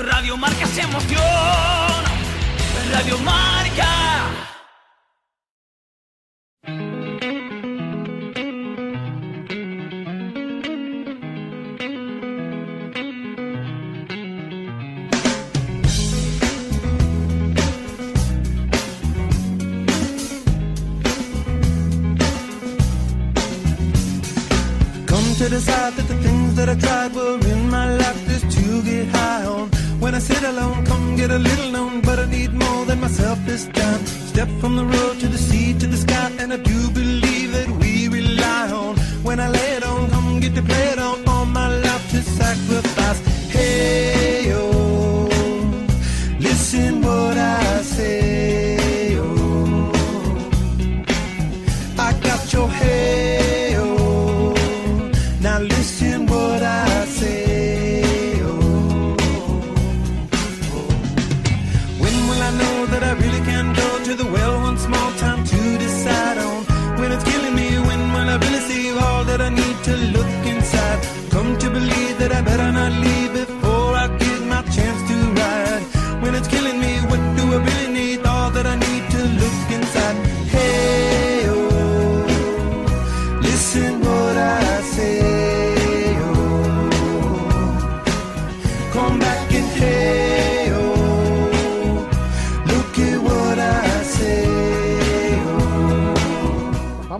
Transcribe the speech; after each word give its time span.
Radio 0.00 0.38
Marca 0.38 0.66
se 0.66 0.80
emoción. 0.80 1.22
Radio 2.92 3.18
Marca. 3.18 3.88
Come 25.06 25.34
to 25.36 25.48
decide 25.50 25.92
that 25.94 26.08
the 26.08 26.14
things 26.22 26.54
that 26.56 26.68
I 26.70 26.74
tried 26.76 27.14
were 27.14 27.38
in 27.46 27.71
this 33.52 33.66
time. 33.66 34.06
Step 34.06 34.48
from 34.60 34.76
the 34.76 34.84
road 34.84 35.20
to 35.20 35.28
the 35.28 35.36
sea 35.36 35.74
to 35.78 35.86
the 35.86 35.96
sky, 35.96 36.30
and 36.40 36.52
I 36.52 36.56
do 36.56 36.78
believe 36.90 37.52
that 37.52 37.68
we 37.80 38.08
rely 38.08 38.70
on. 38.70 38.96
When 39.26 39.38
I 39.40 39.48
lay 39.48 39.70
it 39.78 39.84
on, 39.84 40.10
come 40.10 40.40
get 40.40 40.54
to 40.54 40.62
play 40.62 40.86
it 40.94 40.98
on, 40.98 41.21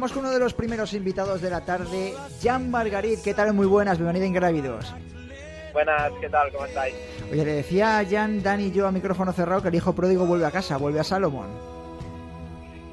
Vamos 0.03 0.15
con 0.15 0.25
uno 0.25 0.32
de 0.32 0.41
los 0.41 0.53
primeros 0.53 0.94
invitados 0.94 1.41
de 1.41 1.48
la 1.48 1.65
tarde, 1.65 2.12
Jan 2.42 2.72
Margarit. 2.72 3.22
¿Qué 3.22 3.34
tal? 3.34 3.53
Muy 3.53 3.66
buenas, 3.66 3.98
bienvenido 3.98 4.25
a 4.25 4.26
Ingrávidos. 4.26 4.94
Buenas, 5.72 6.10
¿qué 6.21 6.28
tal? 6.28 6.50
¿Cómo 6.50 6.66
estáis? 6.66 6.97
Oye, 7.31 7.44
le 7.44 7.53
decía 7.53 8.00
a 8.00 8.04
Jan, 8.04 8.42
Dani 8.42 8.65
y 8.65 8.72
yo 8.72 8.88
a 8.88 8.91
micrófono 8.91 9.32
cerrado 9.32 9.62
que 9.62 9.69
el 9.69 9.76
hijo 9.76 9.94
pródigo 9.94 10.26
vuelve 10.26 10.44
a 10.44 10.50
casa, 10.50 10.76
vuelve 10.76 10.98
a 10.98 11.04
Salomón. 11.04 11.47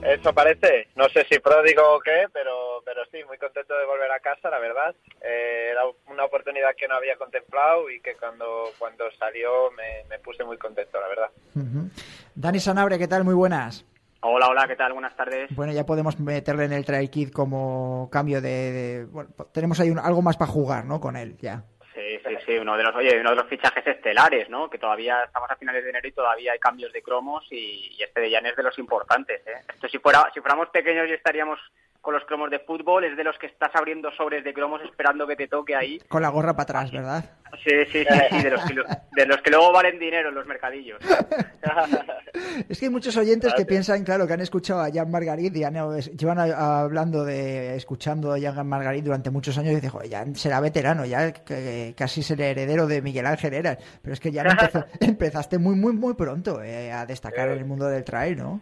Eso 0.03 0.31
parece. 0.33 0.87
No 0.95 1.09
sé 1.09 1.25
si 1.27 1.39
pródigo 1.39 1.81
o 1.95 1.99
qué, 1.99 2.27
pero, 2.31 2.51
pero 2.83 3.03
sí, 3.11 3.23
muy 3.25 3.37
contento 3.37 3.77
de 3.77 3.85
volver 3.85 4.11
a 4.11 4.19
casa, 4.19 4.49
la 4.49 4.59
verdad. 4.59 4.95
Eh, 5.21 5.69
era 5.71 5.81
una 6.07 6.25
oportunidad 6.25 6.75
que 6.75 6.87
no 6.87 6.95
había 6.95 7.15
contemplado 7.17 7.89
y 7.89 8.01
que 8.01 8.15
cuando, 8.15 8.71
cuando 8.77 9.09
salió 9.11 9.71
me, 9.71 10.03
me 10.09 10.19
puse 10.19 10.43
muy 10.43 10.57
contento, 10.57 10.99
la 10.99 11.07
verdad. 11.07 11.29
Ujú. 11.55 11.89
Dani 12.35 12.59
Sanabre, 12.59 12.97
¿qué 12.97 13.07
tal? 13.07 13.23
Muy 13.23 13.33
buenas. 13.35 13.85
Hola, 14.21 14.47
hola, 14.49 14.67
¿qué 14.67 14.75
tal? 14.75 14.91
Buenas 14.93 15.15
tardes. 15.15 15.49
Bueno, 15.55 15.71
ya 15.71 15.85
podemos 15.85 16.19
meterle 16.19 16.65
en 16.65 16.73
el 16.73 16.83
Trail 16.85 17.09
Kit 17.09 17.31
como 17.31 18.09
cambio 18.11 18.41
de... 18.41 18.71
de- 18.71 19.05
bueno, 19.05 19.29
tenemos 19.53 19.79
ahí 19.79 19.89
un- 19.89 19.99
algo 19.99 20.21
más 20.21 20.35
para 20.35 20.51
jugar, 20.51 20.83
¿no? 20.85 20.99
Con 20.99 21.15
él, 21.15 21.37
ya. 21.37 21.63
Sí, 21.95 22.19
sí, 22.25 22.35
sí, 22.45 22.57
uno 22.57 22.75
de 22.77 22.83
los, 22.83 22.95
oye, 22.95 23.19
uno 23.19 23.29
de 23.31 23.35
los 23.37 23.47
fichajes 23.47 23.85
estelares, 23.87 24.49
¿no? 24.49 24.69
Que 24.69 24.77
todavía 24.77 25.23
estamos 25.23 25.49
a 25.49 25.55
finales 25.55 25.83
de 25.83 25.89
enero 25.91 26.07
y 26.07 26.11
todavía 26.11 26.51
hay 26.53 26.59
cambios 26.59 26.91
de 26.93 27.01
cromos 27.01 27.45
y, 27.49 27.95
y 27.97 28.03
este 28.03 28.21
de 28.21 28.31
Jan 28.31 28.45
es 28.45 28.55
de 28.57 28.63
los 28.63 28.77
importantes, 28.79 29.41
¿eh? 29.47 29.61
Esto 29.73 29.87
si 29.87 29.99
fuera, 29.99 30.29
si 30.33 30.39
fuéramos 30.41 30.69
pequeños 30.69 31.07
y 31.09 31.13
estaríamos 31.13 31.59
con 32.01 32.13
los 32.13 32.23
cromos 32.25 32.49
de 32.49 32.59
fútbol, 32.59 33.03
es 33.03 33.15
de 33.17 33.23
los 33.23 33.37
que 33.37 33.47
estás 33.47 33.71
abriendo 33.75 34.09
sobres 34.11 34.43
de 34.43 34.53
cromos 34.53 34.81
esperando 34.83 35.27
que 35.27 35.35
te 35.35 35.47
toque 35.47 35.75
ahí. 35.75 35.99
Con 36.07 36.21
la 36.21 36.29
gorra 36.29 36.53
para 36.53 36.63
atrás, 36.63 36.91
¿verdad? 36.91 37.25
Sí, 37.63 37.71
sí, 37.91 38.05
sí, 38.07 38.15
sí, 38.29 38.43
de 38.43 38.49
los 38.51 38.63
que, 38.63 38.73
lo- 38.73 38.83
de 39.11 39.25
los 39.25 39.37
que 39.41 39.49
luego 39.51 39.71
valen 39.73 39.99
dinero 39.99 40.29
en 40.29 40.35
los 40.35 40.45
mercadillos. 40.47 40.99
Es 42.69 42.79
que 42.79 42.85
hay 42.85 42.91
muchos 42.91 43.15
oyentes 43.17 43.53
que 43.53 43.65
piensan, 43.65 44.03
claro, 44.03 44.27
que 44.27 44.33
han 44.33 44.41
escuchado 44.41 44.81
a 44.81 44.91
Jan 44.91 45.09
Margarit 45.09 45.55
y 45.55 45.63
han, 45.63 45.73
llevan 45.99 46.39
a- 46.39 46.43
a- 46.43 46.81
hablando 46.81 47.23
de, 47.25 47.75
escuchando 47.75 48.33
a 48.33 48.39
Jan 48.39 48.67
Margarit 48.67 49.03
durante 49.03 49.29
muchos 49.29 49.57
años 49.57 49.71
y 49.71 49.75
dicen, 49.75 49.89
joder, 49.89 50.09
Jan 50.11 50.35
será 50.35 50.59
veterano, 50.59 51.05
ya 51.05 51.31
que, 51.31 51.41
que 51.43 51.93
casi 51.97 52.21
es 52.21 52.31
el 52.31 52.39
heredero 52.41 52.87
de 52.87 53.01
Miguel 53.01 53.25
Ángel 53.25 53.53
Heras. 53.53 53.77
Pero 54.01 54.13
es 54.13 54.19
que 54.19 54.31
ya 54.31 54.43
empezaste 54.99 55.57
muy, 55.57 55.75
muy, 55.75 55.93
muy 55.93 56.13
pronto 56.13 56.61
eh, 56.61 56.91
a 56.91 57.05
destacar 57.05 57.49
en 57.49 57.57
el 57.57 57.65
mundo 57.65 57.87
del 57.87 58.03
trail, 58.03 58.37
¿no? 58.37 58.61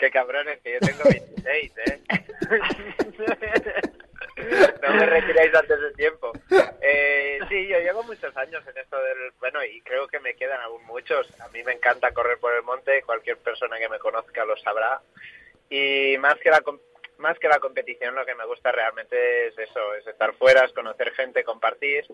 Qué 0.00 0.10
cabrones, 0.10 0.58
que 0.60 0.72
yo 0.72 0.80
tengo 0.80 1.04
26, 1.04 1.72
¿eh? 1.76 2.00
no 4.82 4.94
me 4.94 5.04
retiréis 5.04 5.54
antes 5.54 5.78
de 5.78 5.92
tiempo. 5.92 6.32
Eh, 6.80 7.38
sí, 7.50 7.68
yo 7.68 7.78
llevo 7.80 8.02
muchos 8.04 8.34
años 8.34 8.66
en 8.66 8.78
esto 8.78 8.96
del... 8.96 9.32
Bueno, 9.38 9.62
y 9.62 9.82
creo 9.82 10.08
que 10.08 10.18
me 10.18 10.34
quedan 10.34 10.62
aún 10.62 10.82
muchos. 10.86 11.38
A 11.42 11.48
mí 11.48 11.62
me 11.64 11.72
encanta 11.72 12.12
correr 12.12 12.38
por 12.38 12.54
el 12.54 12.62
monte, 12.62 13.02
cualquier 13.02 13.36
persona 13.36 13.78
que 13.78 13.90
me 13.90 13.98
conozca 13.98 14.46
lo 14.46 14.56
sabrá. 14.56 15.02
Y 15.68 16.16
más 16.18 16.36
que 16.36 16.48
la... 16.48 16.62
Más 17.18 17.38
que 17.38 17.48
la 17.48 17.58
competición, 17.58 18.14
lo 18.14 18.24
que 18.24 18.34
me 18.34 18.46
gusta 18.46 18.72
realmente 18.72 19.48
es 19.48 19.58
eso, 19.58 19.94
es 19.94 20.06
estar 20.06 20.32
fuera, 20.32 20.64
es 20.64 20.72
conocer 20.72 21.12
gente, 21.12 21.44
compartir. 21.44 22.06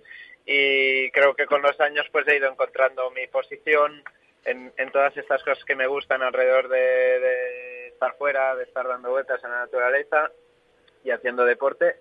Y 0.44 1.12
creo 1.12 1.36
que 1.36 1.46
con 1.46 1.62
los 1.62 1.78
años 1.78 2.08
pues 2.10 2.26
he 2.26 2.34
ido 2.34 2.50
encontrando 2.50 3.12
mi 3.12 3.28
posición 3.28 4.02
en, 4.46 4.90
todas 4.92 5.16
estas 5.16 5.42
cosas 5.42 5.64
que 5.64 5.74
me 5.74 5.86
gustan 5.86 6.22
alrededor 6.22 6.68
de, 6.68 7.18
fuera, 8.26 8.56
de 8.56 8.64
estar 8.64 8.88
dando 8.88 9.10
vueltas 9.10 9.42
en 9.44 9.52
la 9.52 9.58
naturaleza 9.58 10.32
y 11.04 11.12
haciendo 11.12 11.44
deporte 11.44 12.00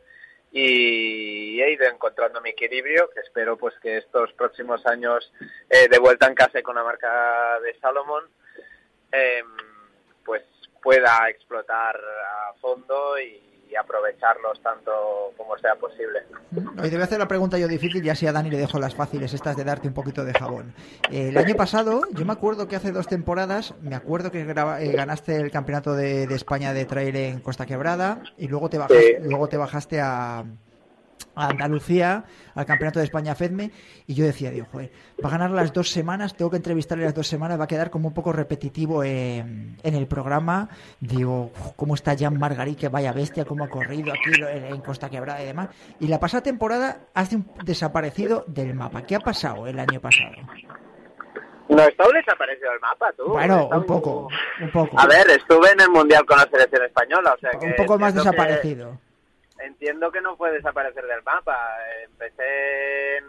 y 0.51 1.62
he 1.62 1.72
ido 1.74 1.86
encontrando 1.86 2.42
mi 2.42 2.50
equilibrio 2.50 3.12
que 3.12 3.19
espero 3.19 3.57
pues 3.57 3.75
que 3.80 3.98
estos 3.98 4.33
próximos 4.33 4.83
años 4.88 5.31
eh, 5.69 5.88
de 5.88 6.00
vuelta 6.00 6.25
en 6.25 6.33
casa 6.33 6.63
con 6.63 6.74
la 6.74 6.83
marca 6.83 7.60
de 7.60 7.77
Salomon 7.80 8.24
eh, 9.12 9.44
pues 10.25 10.42
pueda 10.81 11.30
explotar 11.30 11.95
a 11.95 12.54
fondo 12.60 13.19
y, 13.19 13.54
y 13.75 13.77
aprovecharlos 13.77 14.62
tanto 14.62 14.92
como 15.38 15.57
sea 15.57 15.75
posible. 15.75 16.24
Hoy 16.81 16.89
te 16.89 16.95
voy 16.95 17.01
a 17.01 17.04
hacer 17.04 17.19
la 17.19 17.27
pregunta 17.27 17.57
yo 17.57 17.68
difícil 17.68 18.06
y 18.06 18.10
así 18.10 18.25
a 18.25 18.31
Dani 18.31 18.50
le 18.50 18.57
dejo 18.57 18.80
las 18.80 18.95
fáciles, 18.95 19.33
estas 19.33 19.57
de 19.57 19.63
darte 19.66 19.88
un 19.89 19.94
poquito 19.94 20.24
de 20.24 20.33
jabón. 20.33 20.74
Eh, 21.12 21.30
el 21.30 21.38
año 21.38 21.56
pasado, 21.56 22.01
yo 22.13 22.25
me 22.25 22.31
acuerdo 22.33 22.68
que 22.68 22.75
hace 22.77 22.92
dos 22.92 23.07
temporadas, 23.07 23.74
me 23.81 23.95
acuerdo 23.95 24.31
que 24.31 24.45
graba- 24.45 24.81
eh, 24.81 24.94
ganaste 24.94 25.36
el 25.36 25.51
campeonato 25.51 25.94
de, 25.94 26.25
de 26.27 26.36
España 26.36 26.74
de 26.74 26.86
trail 26.86 27.16
en 27.16 27.39
Costa 27.42 27.66
Quebrada 27.66 28.22
y 28.38 28.48
luego 28.48 28.69
te 28.69 28.77
bajaste, 28.77 29.19
Sí. 29.22 29.27
luego 29.30 29.50
te 29.50 29.57
bajaste 29.57 30.00
a, 30.01 30.45
a 31.38 31.47
Andalucía, 31.50 32.23
al 32.56 32.65
Campeonato 32.65 33.00
de 33.00 33.06
España 33.06 33.35
FEDME, 33.35 33.71
y 34.07 34.13
yo 34.13 34.23
decía, 34.25 34.51
digo, 34.51 34.67
joder, 34.71 34.89
va 35.23 35.27
a 35.27 35.31
ganar 35.33 35.51
las 35.51 35.73
dos 35.73 35.89
semanas, 35.89 36.33
tengo 36.35 36.50
que 36.50 36.57
entrevistarle 36.57 37.03
las 37.03 37.13
dos 37.13 37.27
semanas, 37.27 37.59
va 37.59 37.65
a 37.65 37.67
quedar 37.67 37.89
como 37.89 38.07
un 38.07 38.13
poco 38.13 38.31
repetitivo 38.31 39.03
en, 39.03 39.77
en 39.83 39.95
el 39.95 40.07
programa. 40.07 40.69
Digo, 41.01 41.51
"Uf, 41.53 41.73
cómo 41.75 41.94
está 41.95 42.15
Jan 42.17 42.39
Margarí, 42.39 42.75
que 42.75 42.88
vaya 42.88 43.12
bestia, 43.12 43.44
cómo 43.44 43.65
ha 43.65 43.69
corrido 43.69 44.13
aquí 44.13 44.31
en, 44.50 44.79
Costa 44.81 45.09
Quebrada 45.09 45.41
y 45.44 45.45
demás. 45.47 45.69
Y 46.00 46.07
la 46.07 46.19
pasada 46.21 46.41
temporada 46.44 47.00
hace 47.13 47.35
un 47.35 47.50
desaparecido 47.65 48.45
del 48.47 48.73
mapa. 48.73 49.01
¿Qué 49.01 49.15
ha 49.15 49.19
pasado 49.19 49.67
el 49.67 49.77
año 49.79 50.00
pasado? 50.00 50.31
No, 51.67 51.81
está 51.81 52.03
desaparecido 52.13 52.71
el 52.73 52.79
mapa, 52.79 53.12
tú. 53.17 53.23
Bueno, 53.29 53.67
un 53.73 53.85
poco, 53.85 54.29
un 54.62 54.71
poco. 54.71 55.00
A 55.00 55.07
ver, 55.07 55.27
estuve 55.31 55.71
en 55.71 55.81
el 55.81 55.89
Mundial 55.89 56.23
con 56.25 56.38
la 56.38 56.47
selección 56.47 56.83
española, 56.85 57.33
o 57.35 57.39
sea 57.39 57.50
que... 57.59 57.65
un 57.65 57.75
poco 57.75 57.97
más 57.97 58.13
que- 58.13 58.19
desaparecido. 58.19 59.00
Entiendo 59.65 60.12
que 60.12 60.21
no 60.21 60.35
fue 60.38 60.51
desaparecer 60.51 61.06
del 61.06 61.23
mapa. 61.23 61.57
Empecé 62.06 63.23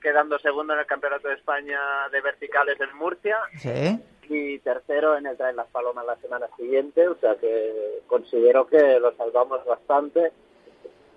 quedando 0.00 0.38
segundo 0.38 0.72
en 0.72 0.80
el 0.80 0.86
Campeonato 0.86 1.28
de 1.28 1.34
España 1.34 1.78
de 2.10 2.20
verticales 2.20 2.80
en 2.80 2.96
Murcia 2.96 3.36
Sí. 3.58 4.02
y 4.28 4.58
tercero 4.60 5.16
en 5.16 5.26
el 5.26 5.36
Trail 5.36 5.56
Las 5.56 5.66
Palomas 5.68 6.06
la 6.06 6.16
semana 6.16 6.46
siguiente, 6.56 7.06
o 7.06 7.16
sea 7.16 7.36
que 7.36 8.00
considero 8.06 8.66
que 8.66 8.98
lo 8.98 9.14
salvamos 9.16 9.64
bastante. 9.66 10.32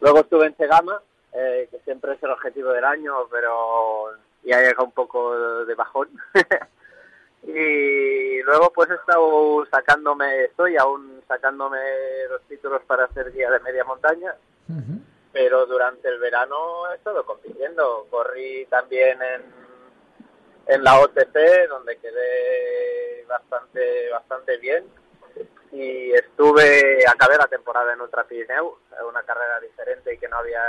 Luego 0.02 0.20
estuve 0.20 0.48
en 0.48 0.58
Segama, 0.58 1.02
eh, 1.34 1.68
que 1.72 1.80
siempre 1.80 2.14
es 2.14 2.24
el 2.24 2.32
objetivo 2.32 2.72
del 2.72 2.84
año, 2.84 3.28
pero 3.32 4.10
ya 4.44 4.60
llega 4.60 4.84
un 4.84 4.92
poco 4.92 5.64
de 5.66 5.76
bajón. 5.76 6.10
y 7.44 8.42
luego 8.44 8.72
pues 8.74 8.90
he 8.90 8.96
estado 8.96 9.66
sacándome, 9.68 10.46
estoy 10.46 10.76
aún 10.78 11.22
sacándome 11.28 11.78
los 12.30 12.42
títulos 12.44 12.82
para 12.86 13.08
ser 13.14 13.32
guía 13.32 13.50
de 13.50 13.60
media 13.62 13.84
montaña 13.86 14.34
Pero 15.32 15.66
durante 15.66 16.08
el 16.08 16.20
verano 16.20 16.92
he 16.92 16.96
estado 16.96 17.26
compitiendo. 17.26 18.08
Corrí 18.10 18.66
también 18.68 19.20
en, 19.22 19.42
en 20.68 20.84
la 20.84 21.00
OTC, 21.00 21.68
donde 21.70 21.98
quedé 21.98 23.26
bastante 23.28 24.10
bastante 24.12 24.58
bien. 24.58 24.86
Y 25.72 26.12
estuve, 26.12 27.04
acabé 27.08 27.36
la 27.38 27.48
temporada 27.48 27.94
en 27.94 28.02
Ultra 28.02 28.26
Pirineu, 28.26 28.78
una 29.10 29.24
carrera 29.24 29.60
diferente 29.60 30.14
y 30.14 30.18
que 30.20 30.28
no 30.28 30.38
había, 30.38 30.62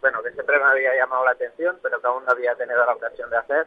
bueno, 0.00 0.22
que 0.22 0.32
siempre 0.32 0.58
me 0.58 0.64
había 0.64 0.96
llamado 0.96 1.26
la 1.26 1.32
atención, 1.32 1.78
pero 1.82 2.00
que 2.00 2.06
aún 2.06 2.24
no 2.24 2.32
había 2.32 2.54
tenido 2.54 2.84
la 2.86 2.94
ocasión 2.94 3.28
de 3.28 3.36
hacer. 3.36 3.66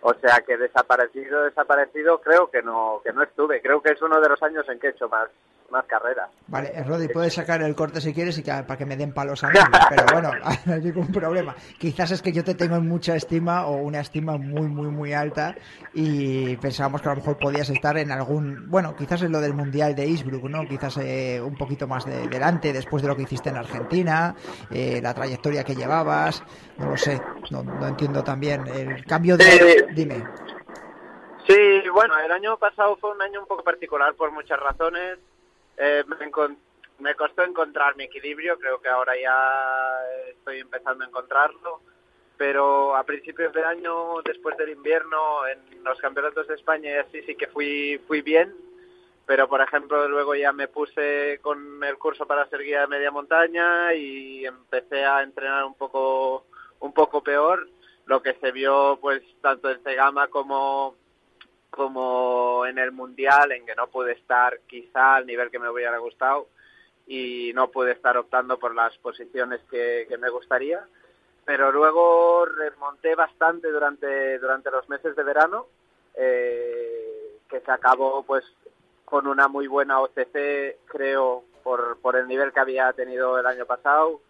O 0.00 0.14
sea 0.14 0.42
que 0.46 0.56
desaparecido, 0.56 1.44
desaparecido, 1.44 2.20
creo 2.22 2.50
que 2.50 2.62
no, 2.62 3.02
que 3.04 3.12
no 3.12 3.22
estuve. 3.22 3.60
Creo 3.60 3.82
que 3.82 3.92
es 3.92 4.02
uno 4.02 4.20
de 4.20 4.28
los 4.30 4.42
años 4.42 4.66
en 4.68 4.80
que 4.80 4.88
he 4.88 4.90
hecho 4.90 5.08
más, 5.08 5.28
más 5.72 5.84
carreras. 5.86 6.30
Vale, 6.46 6.70
eh, 6.74 6.84
Rodi, 6.84 7.08
puedes 7.08 7.34
sacar 7.34 7.62
el 7.62 7.74
corte 7.74 8.00
si 8.00 8.14
quieres 8.14 8.38
y 8.38 8.42
que, 8.42 8.52
para 8.52 8.76
que 8.76 8.86
me 8.86 8.96
den 8.96 9.12
palos 9.12 9.42
a 9.42 9.48
mí, 9.48 9.58
pero 9.90 10.04
bueno, 10.12 10.30
no 10.66 10.74
hay 10.74 10.80
ningún 10.80 11.10
problema. 11.10 11.56
Quizás 11.78 12.12
es 12.12 12.22
que 12.22 12.32
yo 12.32 12.44
te 12.44 12.54
tengo 12.54 12.76
en 12.76 12.86
mucha 12.86 13.16
estima 13.16 13.66
o 13.66 13.76
una 13.78 14.00
estima 14.00 14.36
muy, 14.36 14.68
muy, 14.68 14.88
muy 14.88 15.12
alta 15.12 15.56
y 15.92 16.56
pensábamos 16.58 17.02
que 17.02 17.08
a 17.08 17.12
lo 17.12 17.16
mejor 17.16 17.38
podías 17.38 17.68
estar 17.70 17.96
en 17.96 18.12
algún, 18.12 18.70
bueno, 18.70 18.94
quizás 18.94 19.22
en 19.22 19.32
lo 19.32 19.40
del 19.40 19.54
Mundial 19.54 19.96
de 19.96 20.06
Innsbruck, 20.06 20.44
¿no? 20.44 20.66
Quizás 20.68 20.98
eh, 20.98 21.40
un 21.42 21.56
poquito 21.56 21.88
más 21.88 22.04
de, 22.04 22.28
delante 22.28 22.72
después 22.72 23.02
de 23.02 23.08
lo 23.08 23.16
que 23.16 23.22
hiciste 23.22 23.48
en 23.48 23.56
Argentina, 23.56 24.36
eh, 24.70 25.00
la 25.02 25.14
trayectoria 25.14 25.64
que 25.64 25.74
llevabas, 25.74 26.42
no 26.78 26.90
lo 26.90 26.96
sé, 26.96 27.20
no, 27.50 27.62
no 27.62 27.88
entiendo 27.88 28.22
también 28.22 28.66
el 28.68 29.04
cambio 29.06 29.36
de... 29.36 29.44
Sí. 29.44 29.94
Dime. 29.94 30.22
Sí, 31.46 31.88
bueno, 31.92 32.14
el 32.24 32.30
año 32.30 32.56
pasado 32.56 32.96
fue 32.96 33.10
un 33.10 33.20
año 33.20 33.40
un 33.40 33.46
poco 33.46 33.64
particular 33.64 34.14
por 34.14 34.30
muchas 34.30 34.60
razones. 34.60 35.18
Eh, 35.76 36.04
me, 36.06 36.16
me 36.98 37.14
costó 37.14 37.42
encontrar 37.42 37.96
mi 37.96 38.04
equilibrio, 38.04 38.58
creo 38.58 38.80
que 38.80 38.88
ahora 38.88 39.14
ya 39.20 40.30
estoy 40.30 40.60
empezando 40.60 41.04
a 41.04 41.08
encontrarlo. 41.08 41.80
Pero 42.36 42.96
a 42.96 43.04
principios 43.04 43.52
de 43.52 43.64
año, 43.64 44.20
después 44.22 44.56
del 44.56 44.70
invierno, 44.70 45.46
en 45.46 45.84
los 45.84 45.98
campeonatos 45.98 46.48
de 46.48 46.54
España 46.54 46.90
y 46.90 46.94
así 46.94 47.22
sí 47.22 47.34
que 47.36 47.46
fui, 47.46 48.00
fui 48.06 48.22
bien. 48.22 48.52
Pero, 49.26 49.48
por 49.48 49.60
ejemplo, 49.60 50.08
luego 50.08 50.34
ya 50.34 50.52
me 50.52 50.66
puse 50.66 51.38
con 51.42 51.82
el 51.84 51.96
curso 51.98 52.26
para 52.26 52.48
ser 52.48 52.62
guía 52.62 52.80
de 52.80 52.86
media 52.88 53.10
montaña 53.10 53.94
y 53.94 54.44
empecé 54.44 55.04
a 55.04 55.22
entrenar 55.22 55.64
un 55.64 55.74
poco, 55.74 56.46
un 56.80 56.92
poco 56.92 57.22
peor 57.22 57.68
lo 58.06 58.22
que 58.22 58.34
se 58.34 58.52
vio 58.52 58.98
pues 59.00 59.22
tanto 59.40 59.70
en 59.70 59.82
Cegama 59.82 60.28
como 60.28 60.96
como 61.72 62.66
en 62.66 62.78
el 62.78 62.92
mundial 62.92 63.50
en 63.50 63.64
que 63.64 63.74
no 63.74 63.86
pude 63.86 64.12
estar 64.12 64.60
quizá 64.66 65.16
al 65.16 65.26
nivel 65.26 65.50
que 65.50 65.58
me 65.58 65.70
hubiera 65.70 65.96
gustado 65.96 66.48
y 67.06 67.50
no 67.54 67.70
pude 67.70 67.92
estar 67.92 68.14
optando 68.18 68.58
por 68.58 68.74
las 68.74 68.96
posiciones 68.98 69.60
que, 69.70 70.06
me 70.20 70.28
gustaría. 70.28 70.84
Pero 71.46 71.72
luego 71.72 72.44
remonté 72.44 73.14
bastante 73.14 73.72
durante 73.72 74.38
durante 74.38 74.70
los 74.70 74.86
meses 74.90 75.16
de 75.16 75.22
verano 75.22 75.66
eh, 76.14 77.38
que 77.48 77.60
se 77.60 77.72
acabó 77.72 78.22
pues 78.22 78.44
con 79.06 79.26
una 79.26 79.48
muy 79.48 79.66
buena 79.66 80.00
OCC 80.00 80.76
creo 80.84 81.42
por 81.64 81.98
por 82.02 82.16
el 82.16 82.28
nivel 82.28 82.52
que 82.52 82.60
había 82.60 82.92
tenido 82.92 83.38
el 83.38 83.46
año 83.46 83.64
pasado 83.64 84.20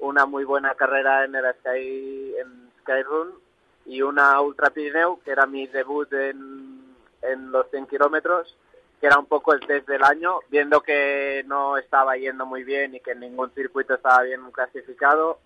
una 0.00 0.26
muy 0.26 0.44
buena 0.44 0.74
carrera 0.74 1.24
en 1.24 1.36
el 1.36 1.54
Sky 1.60 2.34
en 2.38 2.70
Skyrun 2.80 3.34
y 3.86 4.02
una 4.02 4.40
Ultra 4.40 4.70
Pirineu 4.70 5.20
que 5.20 5.30
era 5.30 5.46
mi 5.46 5.66
debut 5.68 6.12
en, 6.12 6.77
en 7.22 7.50
los 7.50 7.68
100 7.70 7.86
kilómetros 7.86 8.56
que 9.00 9.06
era 9.06 9.18
un 9.18 9.26
poco 9.26 9.52
el 9.52 9.60
test 9.60 9.88
del 9.88 10.02
año 10.02 10.40
viendo 10.50 10.80
que 10.80 11.44
no 11.46 11.76
estaba 11.76 12.16
yendo 12.16 12.46
muy 12.46 12.64
bien 12.64 12.94
y 12.94 13.00
que 13.00 13.12
en 13.12 13.20
ningún 13.20 13.50
circuito 13.52 13.94
estaba 13.94 14.22
bien 14.22 14.40
clasificado 14.50 15.38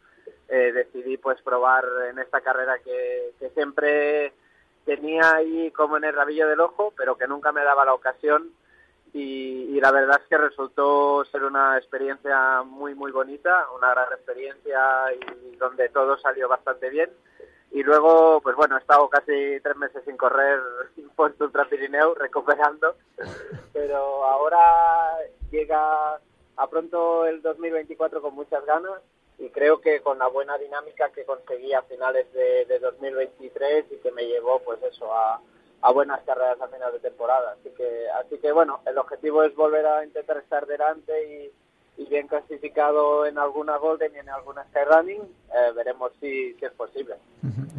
eh, 0.48 0.72
decidí 0.72 1.16
pues 1.16 1.40
probar 1.42 1.84
en 2.10 2.18
esta 2.18 2.40
carrera 2.40 2.78
que, 2.78 3.32
siempre 3.54 4.32
tenía 4.84 5.34
ahí 5.34 5.70
como 5.72 5.96
en 5.96 6.04
el 6.04 6.14
rabillo 6.14 6.48
del 6.48 6.60
ojo 6.60 6.92
pero 6.96 7.16
que 7.16 7.26
nunca 7.26 7.52
me 7.52 7.62
daba 7.62 7.84
la 7.84 7.94
ocasión 7.94 8.50
y, 9.12 9.76
y 9.76 9.80
la 9.80 9.90
verdad 9.90 10.20
es 10.22 10.28
que 10.28 10.38
resultó 10.38 11.24
ser 11.26 11.44
una 11.44 11.76
experiencia 11.76 12.62
muy 12.62 12.94
muy 12.94 13.12
bonita, 13.12 13.66
una 13.76 13.90
gran 13.90 14.10
experiencia 14.12 14.80
y 15.12 15.56
donde 15.56 15.90
todo 15.90 16.16
salió 16.16 16.48
bastante 16.48 16.88
bien. 16.88 17.10
Y 17.72 17.82
luego, 17.82 18.40
pues 18.42 18.54
bueno, 18.54 18.76
he 18.76 18.80
estado 18.80 19.08
casi 19.08 19.58
tres 19.62 19.76
meses 19.76 20.02
sin 20.04 20.16
correr 20.16 20.60
post 21.16 21.40
Ultra 21.40 21.64
Pirineo, 21.64 22.14
recuperando, 22.14 22.96
pero 23.72 24.24
ahora 24.24 25.18
llega 25.50 26.20
a 26.56 26.66
pronto 26.68 27.26
el 27.26 27.40
2024 27.40 28.20
con 28.20 28.34
muchas 28.34 28.64
ganas 28.66 29.00
y 29.38 29.48
creo 29.48 29.80
que 29.80 30.00
con 30.02 30.18
la 30.18 30.28
buena 30.28 30.58
dinámica 30.58 31.10
que 31.10 31.24
conseguí 31.24 31.72
a 31.72 31.82
finales 31.82 32.30
de, 32.32 32.66
de 32.66 32.78
2023 32.78 33.86
y 33.90 33.96
que 33.96 34.12
me 34.12 34.26
llevó 34.26 34.60
pues 34.60 34.82
eso 34.82 35.12
a, 35.12 35.40
a 35.82 35.92
buenas 35.92 36.20
carreras 36.22 36.60
a 36.60 36.68
final 36.68 36.92
de 36.92 37.00
temporada. 37.00 37.56
Así 37.58 37.70
que, 37.70 38.08
así 38.10 38.38
que 38.38 38.52
bueno, 38.52 38.80
el 38.86 38.96
objetivo 38.98 39.42
es 39.42 39.54
volver 39.54 39.84
a 39.86 40.04
intentar 40.04 40.36
estar 40.38 40.66
delante 40.66 41.12
y, 41.32 41.52
y 41.96 42.06
bien 42.06 42.26
clasificado 42.26 43.26
en 43.26 43.38
alguna 43.38 43.76
Golden 43.76 44.12
y 44.14 44.18
en 44.18 44.28
alguna 44.30 44.64
Skyrunning. 44.70 45.20
Eh, 45.22 45.72
veremos 45.76 46.12
si, 46.20 46.54
si 46.54 46.64
es 46.64 46.72
posible. 46.72 47.14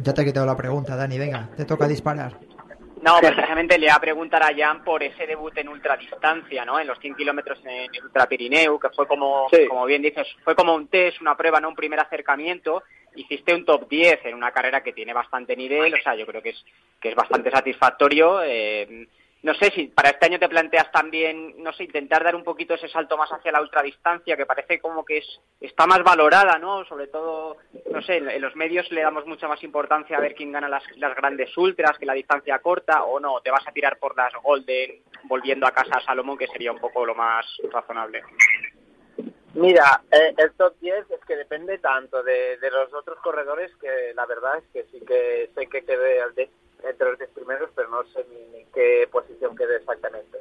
Ya 0.02 0.14
te 0.14 0.22
he 0.22 0.24
quitado 0.24 0.46
la 0.46 0.56
pregunta, 0.56 0.96
Dani, 0.96 1.18
venga, 1.18 1.48
te 1.56 1.64
toca 1.64 1.86
disparar. 1.88 2.32
No, 3.02 3.18
precisamente 3.20 3.78
le 3.78 3.86
iba 3.86 3.94
a 3.96 4.00
preguntar 4.00 4.42
a 4.42 4.54
Jan 4.56 4.82
por 4.82 5.02
ese 5.02 5.26
debut 5.26 5.54
en 5.58 5.68
ultradistancia, 5.68 6.64
¿no? 6.64 6.80
En 6.80 6.86
los 6.86 6.98
100 7.00 7.14
kilómetros 7.16 7.58
en 7.66 7.90
Ultra 8.02 8.26
Pirineu, 8.26 8.78
que 8.78 8.88
fue 8.90 9.06
como, 9.06 9.46
Sí. 9.50 9.66
como 9.68 9.84
bien 9.84 10.00
dices, 10.00 10.26
fue 10.42 10.54
como 10.54 10.74
un 10.74 10.88
test, 10.88 11.20
una 11.20 11.36
prueba, 11.36 11.60
¿no? 11.60 11.68
Un 11.68 11.74
primer 11.74 12.00
acercamiento. 12.00 12.82
Hiciste 13.14 13.54
un 13.54 13.66
top 13.66 13.88
10 13.90 14.24
en 14.24 14.34
una 14.34 14.52
carrera 14.52 14.82
que 14.82 14.94
tiene 14.94 15.12
bastante 15.12 15.54
nivel, 15.54 15.92
o 15.92 15.98
sea, 16.02 16.14
yo 16.14 16.24
creo 16.24 16.40
que 16.40 16.50
es, 16.50 16.64
que 16.98 17.10
es 17.10 17.14
bastante 17.14 17.50
satisfactorio. 17.50 18.42
eh, 18.42 19.06
no 19.44 19.52
sé 19.52 19.70
si 19.72 19.88
para 19.88 20.08
este 20.08 20.24
año 20.24 20.38
te 20.38 20.48
planteas 20.48 20.90
también, 20.90 21.62
no 21.62 21.70
sé, 21.74 21.84
intentar 21.84 22.24
dar 22.24 22.34
un 22.34 22.42
poquito 22.42 22.72
ese 22.72 22.88
salto 22.88 23.18
más 23.18 23.30
hacia 23.30 23.52
la 23.52 23.60
ultradistancia, 23.60 24.38
que 24.38 24.46
parece 24.46 24.80
como 24.80 25.04
que 25.04 25.18
es 25.18 25.40
está 25.60 25.86
más 25.86 26.02
valorada, 26.02 26.58
¿no? 26.58 26.86
Sobre 26.86 27.08
todo, 27.08 27.58
no 27.90 28.00
sé, 28.00 28.16
en, 28.16 28.40
los 28.40 28.56
medios 28.56 28.90
le 28.90 29.02
damos 29.02 29.26
mucha 29.26 29.46
más 29.46 29.62
importancia 29.62 30.16
a 30.16 30.20
ver 30.20 30.34
quién 30.34 30.50
gana 30.50 30.66
las, 30.66 30.82
las 30.96 31.14
grandes 31.14 31.54
ultras 31.58 31.98
que 31.98 32.06
la 32.06 32.14
distancia 32.14 32.58
corta, 32.60 33.04
o 33.04 33.20
no, 33.20 33.42
te 33.42 33.50
vas 33.50 33.68
a 33.68 33.72
tirar 33.72 33.98
por 33.98 34.16
las 34.16 34.32
Golden 34.42 35.02
volviendo 35.24 35.66
a 35.66 35.72
casa 35.72 35.98
a 35.98 36.04
Salomón, 36.04 36.38
que 36.38 36.46
sería 36.46 36.72
un 36.72 36.80
poco 36.80 37.04
lo 37.04 37.14
más 37.14 37.44
razonable. 37.70 38.22
Mira, 39.52 40.00
eh, 40.10 40.34
el 40.38 40.52
top 40.54 40.74
10 40.80 41.10
es 41.10 41.20
que 41.26 41.36
depende 41.36 41.76
tanto 41.78 42.22
de, 42.22 42.56
de 42.56 42.70
los 42.70 42.92
otros 42.94 43.18
corredores 43.20 43.70
que 43.76 44.14
la 44.14 44.24
verdad 44.24 44.56
es 44.56 44.64
que 44.72 44.84
sí 44.90 45.04
que 45.06 45.50
sé 45.54 45.66
que 45.66 45.84
quedé 45.84 46.22
al 46.22 46.34
de- 46.34 46.48
entre 46.84 47.10
los 47.10 47.18
10 47.18 47.30
primeros, 47.30 47.70
pero 47.74 47.88
no 47.88 48.04
sé 48.12 48.24
ni, 48.30 48.58
ni 48.58 48.64
qué 48.66 49.08
posición 49.10 49.56
quedé 49.56 49.76
exactamente. 49.76 50.38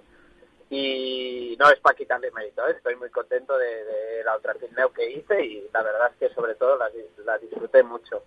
Y 0.69 1.55
no 1.59 1.69
es 1.69 1.79
para 1.79 1.95
quitarle 1.95 2.31
mérito, 2.31 2.67
¿eh? 2.67 2.71
estoy 2.75 2.95
muy 2.95 3.09
contento 3.09 3.57
de, 3.57 4.23
la 4.23 4.35
Ultra 4.35 4.53
Pirineo 4.55 4.91
que 4.91 5.09
hice 5.09 5.43
y 5.43 5.69
la 5.73 5.83
verdad 5.83 6.11
es 6.11 6.17
que 6.17 6.33
sobre 6.33 6.55
todo 6.55 6.77
la, 6.77 6.89
la 7.25 7.37
disfruté 7.37 7.83
mucho. 7.83 8.23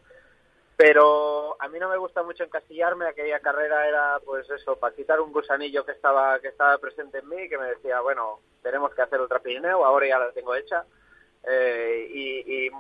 Pero 0.77 1.57
a 1.59 1.69
mí 1.69 1.79
no 1.79 1.89
me 1.89 1.97
gusta 1.97 2.23
mucho 2.23 2.45
encasillarme, 2.45 3.07
aquella 3.07 3.41
carrera 3.41 3.89
era 3.89 4.21
pues 4.25 4.49
eso, 4.51 4.77
para 4.77 4.95
quitar 4.95 5.21
un 5.21 5.33
gusanillo 5.33 5.85
que 5.85 5.93
estaba, 5.93 6.39
que 6.39 6.49
estaba 6.49 6.77
presente 6.79 7.19
en 7.19 7.29
mí, 7.29 7.49
que 7.49 7.57
me 7.57 7.69
decía, 7.69 8.01
bueno, 8.01 8.41
tenemos 8.63 8.95
que 8.95 9.03
hacer 9.03 9.21
Ultra 9.21 9.41
Pirineo, 9.41 9.85
ahora 9.85 10.07
ya 10.07 10.19
la 10.19 10.33
tengo 10.33 10.55
hecha. 10.55 10.85
Eh, 11.49 12.09
y, 12.11 12.67
y, 12.67 12.71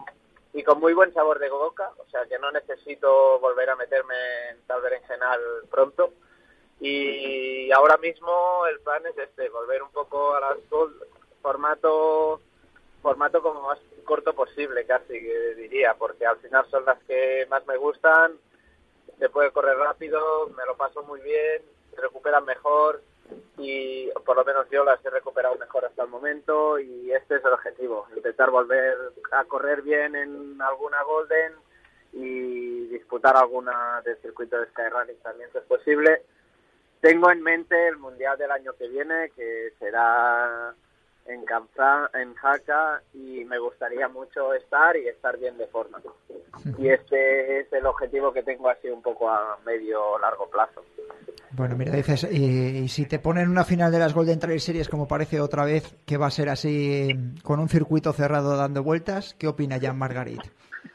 y 0.56 0.62
con 0.62 0.80
muy 0.80 0.94
buen 0.94 1.12
sabor 1.12 1.38
de 1.38 1.50
boca, 1.50 1.90
o 1.98 2.10
sea 2.10 2.24
que 2.24 2.38
no 2.38 2.50
necesito 2.50 3.38
volver 3.40 3.68
a 3.68 3.76
meterme 3.76 4.14
en 4.50 4.66
tal 4.66 4.80
berenjenal 4.80 5.38
pronto. 5.70 6.14
Y 6.80 7.70
ahora 7.72 7.98
mismo 7.98 8.66
el 8.66 8.80
plan 8.80 9.04
es 9.04 9.18
este, 9.18 9.50
volver 9.50 9.82
un 9.82 9.90
poco 9.90 10.34
a 10.34 10.40
las 10.40 10.56
Gold, 10.70 10.96
formato, 11.42 12.40
formato 13.02 13.42
como 13.42 13.60
más 13.68 13.78
corto 14.04 14.32
posible 14.32 14.86
casi 14.86 15.20
diría, 15.56 15.94
porque 15.98 16.24
al 16.24 16.38
final 16.38 16.64
son 16.70 16.86
las 16.86 16.98
que 17.02 17.46
más 17.50 17.66
me 17.66 17.76
gustan, 17.76 18.38
se 19.18 19.28
puede 19.28 19.50
correr 19.50 19.76
rápido, 19.76 20.48
me 20.56 20.64
lo 20.64 20.74
paso 20.74 21.02
muy 21.02 21.20
bien, 21.20 21.60
se 21.94 22.00
recuperan 22.00 22.46
mejor 22.46 23.02
y 23.58 24.10
por 24.24 24.36
lo 24.36 24.44
menos 24.44 24.66
yo 24.70 24.84
las 24.84 25.04
he 25.04 25.10
recuperado 25.10 25.56
mejor 25.56 25.84
hasta 25.84 26.02
el 26.02 26.08
momento 26.08 26.78
y 26.78 27.12
este 27.12 27.36
es 27.36 27.44
el 27.44 27.52
objetivo, 27.52 28.06
intentar 28.14 28.50
volver 28.50 28.96
a 29.32 29.44
correr 29.44 29.82
bien 29.82 30.14
en 30.14 30.60
alguna 30.60 31.02
Golden 31.02 31.52
y 32.12 32.86
disputar 32.88 33.36
alguna 33.36 34.00
del 34.04 34.16
circuito 34.18 34.58
de 34.58 34.66
Skyrunning 34.66 35.18
también 35.18 35.50
si 35.52 35.58
es 35.58 35.64
posible. 35.64 36.22
Tengo 37.00 37.30
en 37.30 37.42
mente 37.42 37.88
el 37.88 37.98
Mundial 37.98 38.38
del 38.38 38.50
año 38.50 38.72
que 38.78 38.88
viene, 38.88 39.30
que 39.36 39.72
será 39.78 40.74
en 41.26 41.44
Canfra, 41.44 42.10
en 42.14 42.34
Jaca, 42.34 43.02
y 43.12 43.44
me 43.44 43.58
gustaría 43.58 44.08
mucho 44.08 44.54
estar 44.54 44.96
y 44.96 45.08
estar 45.08 45.36
bien 45.38 45.58
de 45.58 45.66
forma. 45.66 46.00
Y 46.78 46.88
este 46.88 47.60
es 47.60 47.72
el 47.72 47.86
objetivo 47.86 48.32
que 48.32 48.42
tengo 48.42 48.68
así 48.68 48.88
un 48.88 49.02
poco 49.02 49.28
a 49.28 49.58
medio 49.64 50.18
largo 50.18 50.48
plazo. 50.48 50.84
Bueno, 51.56 51.74
mira, 51.74 51.90
dices, 51.92 52.24
y, 52.30 52.86
si 52.88 53.06
te 53.06 53.18
ponen 53.18 53.48
una 53.48 53.64
final 53.64 53.90
de 53.90 53.98
las 53.98 54.12
Golden 54.12 54.38
Trail 54.38 54.60
Series 54.60 54.90
como 54.90 55.08
parece 55.08 55.40
otra 55.40 55.64
vez 55.64 55.96
que 56.06 56.18
va 56.18 56.26
a 56.26 56.30
ser 56.30 56.50
así 56.50 57.08
con 57.42 57.60
un 57.60 57.70
circuito 57.70 58.12
cerrado 58.12 58.58
dando 58.58 58.82
vueltas, 58.82 59.34
¿qué 59.38 59.48
opina 59.48 59.78
Jan 59.80 59.96
Margarit? 59.96 60.42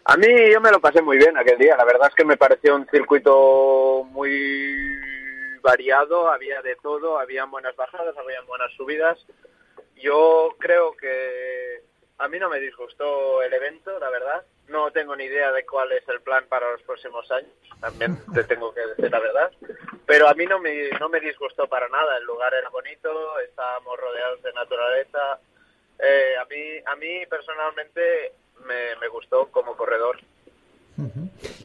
A 0.05 0.17
mí 0.17 0.27
yo 0.53 0.61
me 0.61 0.69
lo 0.69 0.79
pasé 0.79 1.01
muy 1.01 1.17
bien 1.17 1.35
aquel 1.35 1.57
día, 1.57 1.75
la 1.75 1.83
verdad 1.83 2.09
es 2.09 2.15
que 2.15 2.25
me 2.25 2.37
pareció 2.37 2.75
un 2.75 2.85
circuito 2.91 4.03
muy 4.11 4.77
variado, 5.63 6.29
había 6.29 6.61
de 6.61 6.75
todo, 6.75 7.17
había 7.17 7.45
buenas 7.45 7.75
bajadas, 7.75 8.15
había 8.15 8.41
buenas 8.41 8.71
subidas. 8.73 9.17
Yo 9.95 10.55
creo 10.59 10.91
que 10.91 11.81
a 12.19 12.27
mí 12.27 12.37
no 12.37 12.49
me 12.49 12.59
disgustó 12.59 13.41
el 13.41 13.51
evento, 13.51 13.97
la 13.99 14.11
verdad. 14.11 14.45
No 14.71 14.91
tengo 14.91 15.15
ni 15.15 15.25
idea 15.25 15.51
de 15.51 15.65
cuál 15.65 15.91
es 15.91 16.07
el 16.07 16.21
plan 16.21 16.45
para 16.47 16.71
los 16.71 16.81
próximos 16.83 17.29
años, 17.31 17.51
también 17.79 18.17
te 18.33 18.43
tengo 18.45 18.73
que 18.73 18.81
decir 18.87 19.11
la 19.11 19.19
verdad. 19.19 19.51
Pero 20.05 20.27
a 20.27 20.33
mí 20.33 20.45
no 20.45 20.59
me, 20.59 20.89
no 20.99 21.09
me 21.09 21.19
disgustó 21.19 21.67
para 21.67 21.87
nada, 21.89 22.17
el 22.17 22.25
lugar 22.25 22.53
era 22.53 22.69
bonito, 22.69 23.39
estábamos 23.39 23.99
rodeados 23.99 24.41
de 24.43 24.53
naturaleza. 24.53 25.39
Eh, 25.99 26.37
a, 26.41 26.45
mí, 26.45 26.79
a 26.85 26.95
mí 26.95 27.25
personalmente 27.29 28.33
me, 28.65 28.95
me 28.99 29.07
gustó 29.09 29.47
como 29.51 29.75
corredor. 29.75 30.17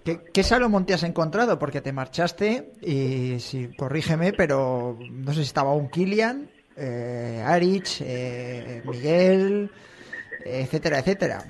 ¿Qué, 0.04 0.20
¿Qué 0.32 0.42
Salomón 0.42 0.86
te 0.86 0.94
has 0.94 1.02
encontrado? 1.02 1.58
Porque 1.58 1.80
te 1.80 1.92
marchaste 1.92 2.72
y, 2.80 3.38
si 3.40 3.74
corrígeme, 3.74 4.32
pero 4.32 4.96
no 5.00 5.32
sé 5.32 5.40
si 5.40 5.46
estaba 5.46 5.72
un 5.72 5.90
Kilian, 5.90 6.50
eh, 6.76 7.42
Arich, 7.44 8.00
eh, 8.00 8.82
Miguel, 8.84 9.70
etcétera, 10.44 11.00
etcétera. 11.00 11.44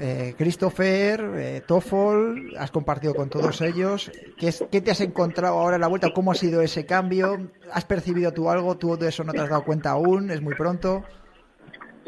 Eh, 0.00 0.34
Christopher, 0.38 1.20
eh, 1.36 1.62
Toffol, 1.66 2.54
has 2.56 2.70
compartido 2.70 3.14
con 3.14 3.28
todos 3.28 3.60
ellos. 3.60 4.12
¿Qué, 4.38 4.48
es- 4.48 4.64
¿Qué 4.70 4.80
te 4.80 4.92
has 4.92 5.00
encontrado 5.00 5.58
ahora 5.58 5.74
en 5.74 5.80
la 5.80 5.88
vuelta? 5.88 6.12
¿Cómo 6.14 6.30
ha 6.30 6.34
sido 6.36 6.62
ese 6.62 6.86
cambio? 6.86 7.50
¿Has 7.72 7.84
percibido 7.84 8.32
tú 8.32 8.48
algo? 8.48 8.76
¿Tú 8.76 8.96
de 8.96 9.08
eso 9.08 9.24
no 9.24 9.32
te 9.32 9.40
has 9.40 9.48
dado 9.50 9.64
cuenta 9.64 9.90
aún? 9.90 10.30
¿Es 10.30 10.40
muy 10.40 10.54
pronto? 10.54 11.04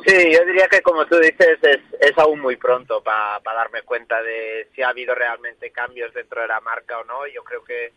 Sí, 0.07 0.33
yo 0.33 0.45
diría 0.47 0.67
que 0.69 0.81
como 0.81 1.05
tú 1.07 1.17
dices 1.19 1.59
es, 1.63 1.81
es 2.01 2.17
aún 2.17 2.41
muy 2.41 2.57
pronto 2.57 3.03
para 3.03 3.41
darme 3.45 3.83
cuenta 3.83 4.23
de 4.23 4.69
si 4.75 4.83
ha 4.83 4.89
habido 4.89 5.15
realmente 5.15 5.71
cambios 5.73 6.15
dentro 6.15 6.41
de 6.41 6.49
la 6.49 6.61
marca 6.61 7.01
o 7.01 7.05
no. 7.05 7.27
Yo 7.27 7.43
creo 7.45 7.63
que 7.65 7.93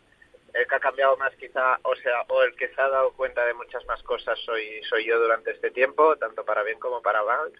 el 0.52 0.66
que 0.66 0.74
ha 0.74 0.80
cambiado 0.80 1.16
más 1.16 1.32
quizá, 1.36 1.78
o 1.82 1.94
sea, 1.96 2.22
o 2.28 2.42
el 2.42 2.54
que 2.56 2.68
se 2.68 2.80
ha 2.80 2.88
dado 2.88 3.12
cuenta 3.12 3.46
de 3.46 3.54
muchas 3.54 3.84
más 3.86 4.02
cosas 4.02 4.38
soy 4.44 4.82
soy 4.90 5.06
yo 5.06 5.18
durante 5.18 5.52
este 5.52 5.70
tiempo, 5.70 6.16
tanto 6.16 6.44
para 6.44 6.62
bien 6.62 6.78
como 6.78 7.00
para 7.00 7.22
mal. 7.24 7.52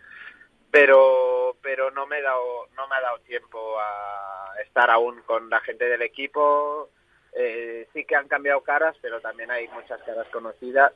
Pero 0.75 1.55
pero 1.63 1.93
no 1.93 2.05
me 2.05 2.19
he 2.19 2.23
dado 2.23 2.67
no 2.77 2.89
me 2.89 2.97
ha 2.97 3.01
dado 3.01 3.21
tiempo 3.21 3.79
a 3.79 4.55
estar 4.61 4.91
aún 4.91 5.23
con 5.25 5.49
la 5.49 5.61
gente 5.61 5.85
del 5.85 6.03
equipo. 6.03 6.91
Eh, 7.33 7.87
sí 7.93 8.05
que 8.05 8.17
han 8.17 8.27
cambiado 8.27 8.61
caras, 8.63 8.97
pero 9.01 9.21
también 9.21 9.53
hay 9.53 9.69
muchas 9.69 10.03
caras 10.03 10.27
conocidas 10.33 10.93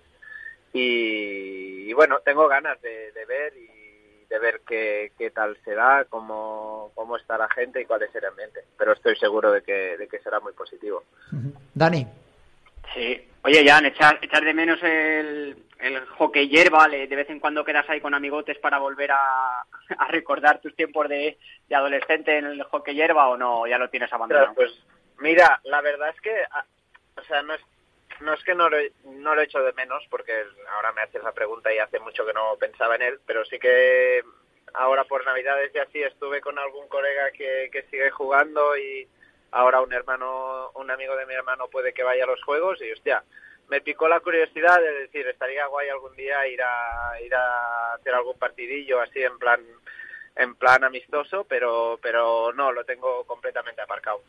y, 0.73 1.89
y 1.89 1.93
bueno, 1.93 2.19
tengo 2.25 2.49
ganas 2.49 2.81
de, 2.83 3.13
de 3.13 3.25
ver 3.25 3.53
y 3.57 4.27
de 4.29 4.39
ver 4.41 4.63
qué, 4.67 5.13
qué 5.17 5.31
tal 5.31 5.57
será, 5.65 6.07
cómo, 6.09 6.91
cómo 6.97 7.17
está 7.17 7.39
la 7.39 7.49
gente 7.49 7.81
y 7.81 7.85
cuál 7.85 8.03
es 8.03 8.15
el 8.17 8.25
ambiente. 8.25 8.65
Pero 8.77 8.95
estoy 8.95 9.15
seguro 9.17 9.53
de 9.53 9.63
que, 9.63 9.97
de 9.97 10.09
que 10.09 10.19
será 10.19 10.41
muy 10.41 10.55
positivo. 10.55 11.05
Dani. 11.75 12.05
Sí. 12.95 13.29
Oye, 13.45 13.65
Jan, 13.65 13.87
echar, 13.87 14.19
echar 14.23 14.45
de 14.45 14.55
menos 14.55 14.83
el, 14.83 15.57
el 15.79 16.05
hockey 16.07 16.49
de 16.49 17.17
vez 17.17 17.31
en 17.31 17.41
cuando 17.41 17.65
quedas 17.65 17.89
ahí 17.89 18.01
con 18.01 18.15
amigotes 18.15 18.59
para 18.59 18.79
volver 18.79 19.13
a, 19.13 19.61
a 19.99 20.09
recordar 20.09 20.61
tus 20.61 20.75
tiempos 20.75 21.09
de, 21.09 21.39
de 21.69 21.75
adolescente 21.75 22.37
en 22.37 22.47
el 22.47 22.63
hockey 22.65 22.95
hierba 22.95 23.29
o 23.29 23.37
no, 23.37 23.67
ya 23.67 23.79
lo 23.79 23.89
tienes 23.89 24.13
abandonado. 24.13 24.55
Pues 24.55 24.73
mira, 25.19 25.61
la 25.65 25.81
verdad 25.81 26.11
es 26.11 26.21
que, 26.21 26.35
ah, 26.51 26.65
o 27.17 27.23
sea, 27.23 27.43
no 27.43 27.55
es, 27.55 27.61
no 28.21 28.33
es 28.35 28.43
que 28.43 28.55
no 28.55 28.69
lo, 28.69 28.77
no 29.05 29.35
lo 29.35 29.43
de 29.43 29.73
menos, 29.75 30.05
porque 30.11 30.33
ahora 30.75 30.93
me 30.93 31.03
haces 31.03 31.23
la 31.23 31.33
pregunta 31.33 31.73
y 31.73 31.79
hace 31.79 32.01
mucho 32.01 32.27
que 32.27 32.33
no 32.33 32.57
pensaba 32.59 32.97
en 32.97 33.03
él, 33.03 33.21
pero 33.25 33.45
sí 33.45 33.59
que 33.59 34.23
ahora 34.75 35.05
por 35.05 35.25
Navidades 35.25 35.73
y 35.75 35.79
así 35.79 36.03
estuve 36.03 36.41
con 36.41 36.59
algún 36.59 36.89
colega 36.89 37.31
que, 37.31 37.69
que 37.73 37.83
sigue 37.85 38.11
jugando 38.11 38.77
y 38.77 39.09
ahora 39.53 39.81
un 39.81 39.93
hermano, 39.93 40.71
un 40.75 40.91
amigo 40.91 41.17
de 41.17 41.27
mi 41.27 41.35
hermano 41.35 41.69
puede 41.69 41.93
que 41.93 42.03
vaya 42.03 42.25
a 42.25 42.27
los 42.27 42.43
juegos 42.43 42.81
y 42.83 42.93
hostia, 42.93 43.23
me 43.69 43.81
picó 43.81 44.09
la 44.09 44.21
curiosidad 44.21 44.81
de 44.81 45.01
decir, 45.01 45.27
estaría 45.27 45.67
guay 45.67 45.89
algún 45.89 46.15
día 46.17 46.47
ir 46.49 46.63
a 46.63 47.21
ir 47.25 47.35
a 47.35 47.95
hacer 47.95 48.15
algún 48.15 48.39
partidillo 48.39 49.01
así 49.01 49.23
en 49.23 49.39
plan 49.39 49.61
en 50.37 50.55
plan 50.55 50.85
amistoso, 50.85 51.45
pero 51.49 51.99
pero 52.03 52.53
no, 52.53 52.73
lo 52.73 52.85
tengo 52.85 53.25
completamente 53.25 53.83
aparcado. 53.83 54.21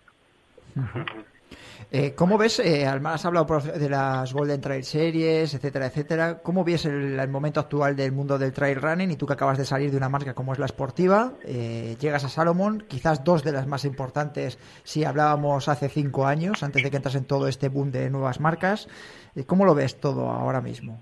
Eh, 1.92 2.14
¿Cómo 2.14 2.38
ves, 2.38 2.60
eh, 2.60 2.86
has 2.86 3.26
hablado 3.26 3.60
de 3.60 3.90
las 3.90 4.32
Golden 4.32 4.62
Trail 4.62 4.84
Series, 4.84 5.52
etcétera, 5.56 5.88
etcétera? 5.88 6.38
¿Cómo 6.44 6.64
ves 6.64 6.86
el, 6.86 7.20
el 7.20 7.30
momento 7.30 7.60
actual 7.60 7.96
del 7.96 8.12
mundo 8.12 8.38
del 8.38 8.54
trail 8.54 8.80
running 8.80 9.10
y 9.10 9.16
tú 9.16 9.26
que 9.26 9.34
acabas 9.34 9.58
de 9.58 9.66
salir 9.66 9.90
de 9.90 9.98
una 9.98 10.08
marca 10.08 10.36
como 10.36 10.54
es 10.54 10.60
la 10.60 10.68
Sportiva, 10.68 11.34
eh, 11.44 11.98
llegas 12.00 12.24
a 12.26 12.30
Salomon, 12.30 12.86
quizás 12.88 13.24
dos 13.24 13.44
de 13.44 13.54
las 13.54 13.66
más 13.66 13.86
importantes 13.86 14.60
si 14.84 15.04
hablábamos 15.04 15.68
hace 15.68 15.90
cinco 15.90 16.28
años, 16.28 16.62
antes 16.62 16.84
de 16.84 16.92
que 16.92 16.98
entras 16.98 17.16
en 17.16 17.26
todo 17.26 17.48
este 17.48 17.70
boom 17.70 17.92
de 17.92 18.12
nuevas 18.12 18.40
marcas? 18.40 18.88
Eh, 19.36 19.46
¿Cómo 19.46 19.66
lo 19.66 19.76
ves 19.76 20.00
todo 20.00 20.30
ahora 20.30 20.62
mismo? 20.62 21.00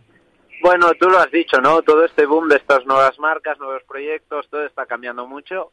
Bueno, 0.62 0.91
tú 1.00 1.10
lo 1.10 1.19
has 1.19 1.31
dicho, 1.31 1.62
¿no? 1.62 1.81
Todo 1.84 2.03
este 2.05 2.25
boom 2.25 2.50
de 2.50 2.57
estas 2.57 2.86
nuevas 2.86 3.17
marcas, 3.19 3.60
nuevos 3.60 3.84
proyectos, 3.84 4.48
todo 4.50 4.65
está 4.65 4.86
cambiando 4.86 5.27
mucho. 5.27 5.72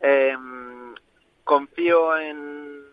Eh, 0.00 0.36
confío 1.44 2.16
en 2.18 2.84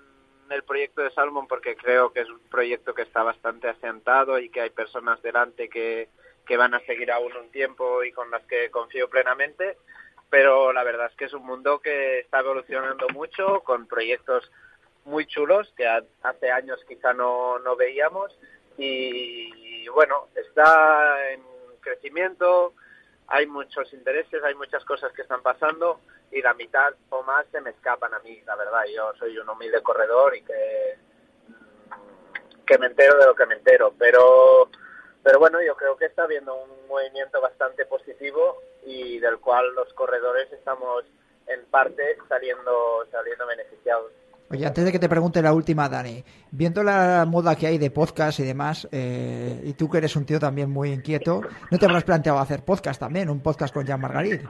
el 0.50 0.64
proyecto 0.64 1.02
de 1.02 1.12
Salmon 1.12 1.48
porque 1.48 1.76
creo 1.76 2.14
que 2.14 2.22
es 2.22 2.30
un 2.30 2.40
proyecto 2.52 2.94
que 2.94 3.02
está 3.02 3.24
bastante 3.24 3.68
asentado 3.70 4.38
y 4.40 4.50
que 4.50 4.62
hay 4.62 4.70
personas 4.70 5.22
delante 5.24 5.70
que, 5.70 6.10
que 6.46 6.58
van 6.58 6.76
a 6.76 6.80
seguir 6.82 7.12
aún 7.12 7.36
un 7.36 7.50
tiempo 7.50 8.04
y 8.04 8.12
con 8.12 8.30
las 8.30 8.44
que 8.44 8.70
confío 8.70 9.10
plenamente. 9.10 9.78
Pero 10.30 10.72
la 10.74 10.84
verdad 10.84 11.08
es 11.12 11.16
que 11.18 11.26
es 11.26 11.34
un 11.34 11.46
mundo 11.46 11.80
que 11.80 12.20
está 12.20 12.40
evolucionando 12.40 13.08
mucho 13.10 13.62
con 13.62 13.88
proyectos 13.88 14.52
muy 15.06 15.26
chulos 15.26 15.72
que 15.76 15.88
ha- 15.88 16.04
hace 16.24 16.52
años 16.52 16.80
quizá 16.88 17.14
no, 17.14 17.60
no 17.60 17.76
veíamos 17.76 18.32
y 18.78 19.88
bueno, 19.90 20.28
está 20.36 21.32
en 21.32 21.42
crecimiento, 21.82 22.74
hay 23.28 23.48
muchos 23.48 23.92
intereses, 23.94 24.44
hay 24.44 24.56
muchas 24.56 24.84
cosas 24.86 25.12
que 25.14 25.22
están 25.22 25.42
pasando 25.42 26.00
y 26.32 26.42
la 26.42 26.54
mitad 26.54 26.94
o 27.10 27.24
más 27.24 27.46
se 27.52 27.62
me 27.62 27.70
escapan 27.70 28.14
a 28.14 28.20
mí, 28.20 28.42
la 28.46 28.56
verdad. 28.56 28.84
Yo 28.94 29.14
soy 29.20 29.38
un 29.38 29.50
humilde 29.50 29.82
corredor 29.82 30.36
y 30.36 30.42
que, 30.42 30.98
que 32.66 32.78
me 32.78 32.88
entero 32.88 33.18
de 33.18 33.26
lo 33.26 33.36
que 33.36 33.46
me 33.46 33.56
entero, 33.56 33.94
pero 33.98 34.70
pero 35.24 35.40
bueno, 35.40 35.62
yo 35.62 35.76
creo 35.78 35.96
que 35.96 36.06
está 36.06 36.24
habiendo 36.24 36.54
un 36.54 36.88
movimiento 36.88 37.40
bastante 37.40 37.86
positivo 37.86 38.62
y 38.86 39.20
del 39.20 39.40
cual 39.40 39.74
los 39.74 39.94
corredores 39.94 40.52
estamos 40.52 41.06
en 41.48 41.64
parte 41.68 42.18
saliendo 42.28 43.06
saliendo 43.12 43.46
beneficiados. 43.48 44.12
Oye, 44.54 44.68
antes 44.68 44.86
de 44.86 44.92
que 44.92 45.00
te 45.00 45.10
pregunte 45.10 45.42
la 45.42 45.52
última, 45.52 45.90
Dani, 45.90 46.24
viendo 46.52 46.84
la 46.84 47.26
moda 47.26 47.56
que 47.56 47.66
hay 47.66 47.80
de 47.80 47.90
podcast 47.90 48.40
y 48.40 48.44
demás, 48.44 48.88
eh, 48.92 49.60
y 49.64 49.74
tú 49.74 49.90
que 49.90 49.98
eres 49.98 50.16
un 50.16 50.28
tío 50.28 50.40
también 50.40 50.70
muy 50.70 50.92
inquieto, 50.92 51.42
¿no 51.72 51.80
te 51.80 51.88
habrás 51.88 52.04
planteado 52.04 52.38
hacer 52.38 52.64
podcast 52.64 53.00
también? 53.00 53.32
Un 53.32 53.42
podcast 53.42 53.74
con 53.74 53.84
Jean 53.84 54.00
Margarit. 54.00 54.44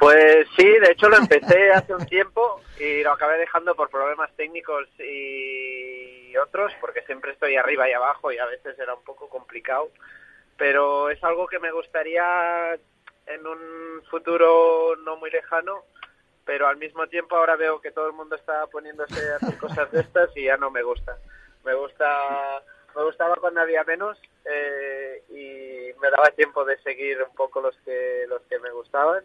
Pues 0.00 0.48
sí, 0.58 0.64
de 0.64 0.90
hecho 0.90 1.08
lo 1.08 1.16
empecé 1.16 1.70
hace 1.74 1.94
un 1.94 2.04
tiempo 2.06 2.60
y 2.80 3.04
lo 3.04 3.12
acabé 3.12 3.38
dejando 3.38 3.76
por 3.76 3.88
problemas 3.88 4.34
técnicos 4.34 4.88
y 4.98 6.36
otros, 6.36 6.72
porque 6.80 7.02
siempre 7.02 7.30
estoy 7.30 7.54
arriba 7.54 7.88
y 7.88 7.92
abajo 7.92 8.32
y 8.32 8.38
a 8.38 8.46
veces 8.46 8.76
era 8.80 8.94
un 8.94 9.04
poco 9.04 9.28
complicado. 9.28 9.90
Pero 10.56 11.08
es 11.08 11.22
algo 11.22 11.46
que 11.46 11.60
me 11.60 11.70
gustaría 11.70 12.74
en 13.26 13.46
un 13.46 14.02
futuro 14.10 14.96
no 15.04 15.18
muy 15.18 15.30
lejano, 15.30 15.84
pero 16.44 16.66
al 16.66 16.76
mismo 16.76 17.06
tiempo 17.06 17.36
ahora 17.36 17.56
veo 17.56 17.80
que 17.80 17.92
todo 17.92 18.06
el 18.06 18.12
mundo 18.12 18.36
está 18.36 18.66
poniéndose 18.66 19.32
a 19.32 19.36
hacer 19.36 19.58
cosas 19.58 19.90
de 19.92 20.00
estas 20.00 20.36
y 20.36 20.44
ya 20.44 20.56
no 20.56 20.70
me 20.70 20.82
gusta. 20.82 21.16
Me 21.64 21.74
gusta 21.74 22.62
me 22.96 23.04
gustaba 23.04 23.36
cuando 23.36 23.60
había 23.60 23.84
menos 23.84 24.18
eh, 24.44 25.22
y 25.30 26.00
me 26.00 26.10
daba 26.10 26.30
tiempo 26.30 26.64
de 26.64 26.76
seguir 26.78 27.22
un 27.22 27.34
poco 27.34 27.60
los 27.60 27.76
que 27.84 28.24
los 28.28 28.42
que 28.42 28.58
me 28.58 28.70
gustaban. 28.70 29.24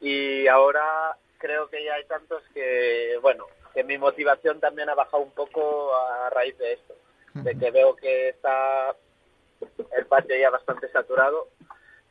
Y 0.00 0.46
ahora 0.48 1.16
creo 1.38 1.68
que 1.68 1.84
ya 1.84 1.94
hay 1.94 2.04
tantos 2.06 2.42
que 2.54 3.18
bueno 3.22 3.46
que 3.74 3.84
mi 3.84 3.98
motivación 3.98 4.60
también 4.60 4.88
ha 4.88 4.94
bajado 4.94 5.22
un 5.22 5.32
poco 5.32 5.94
a 5.94 6.30
raíz 6.30 6.56
de 6.58 6.72
esto 6.72 6.94
de 7.34 7.56
que 7.56 7.70
veo 7.70 7.94
que 7.94 8.30
está 8.30 8.96
el 9.96 10.06
patio 10.06 10.36
ya 10.36 10.50
bastante 10.50 10.88
saturado. 10.90 11.48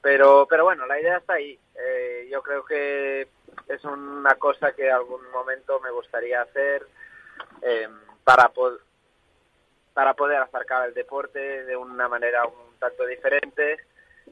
Pero 0.02 0.48
pero 0.50 0.64
bueno 0.64 0.86
la 0.86 1.00
idea 1.00 1.18
está 1.18 1.34
ahí. 1.34 1.60
Eh, 1.76 2.28
yo 2.32 2.42
creo 2.42 2.64
que 2.64 3.28
es 3.68 3.84
una 3.84 4.36
cosa 4.36 4.72
que 4.72 4.90
algún 4.90 5.30
momento 5.32 5.80
me 5.80 5.92
gustaría 5.92 6.42
hacer 6.42 6.86
eh, 7.62 7.88
para 8.24 8.52
para 9.94 10.14
poder 10.14 10.38
acercar 10.38 10.88
el 10.88 10.94
deporte 10.94 11.66
de 11.66 11.76
una 11.76 12.08
manera 12.08 12.46
un 12.46 12.78
tanto 12.80 13.06
diferente. 13.06 13.78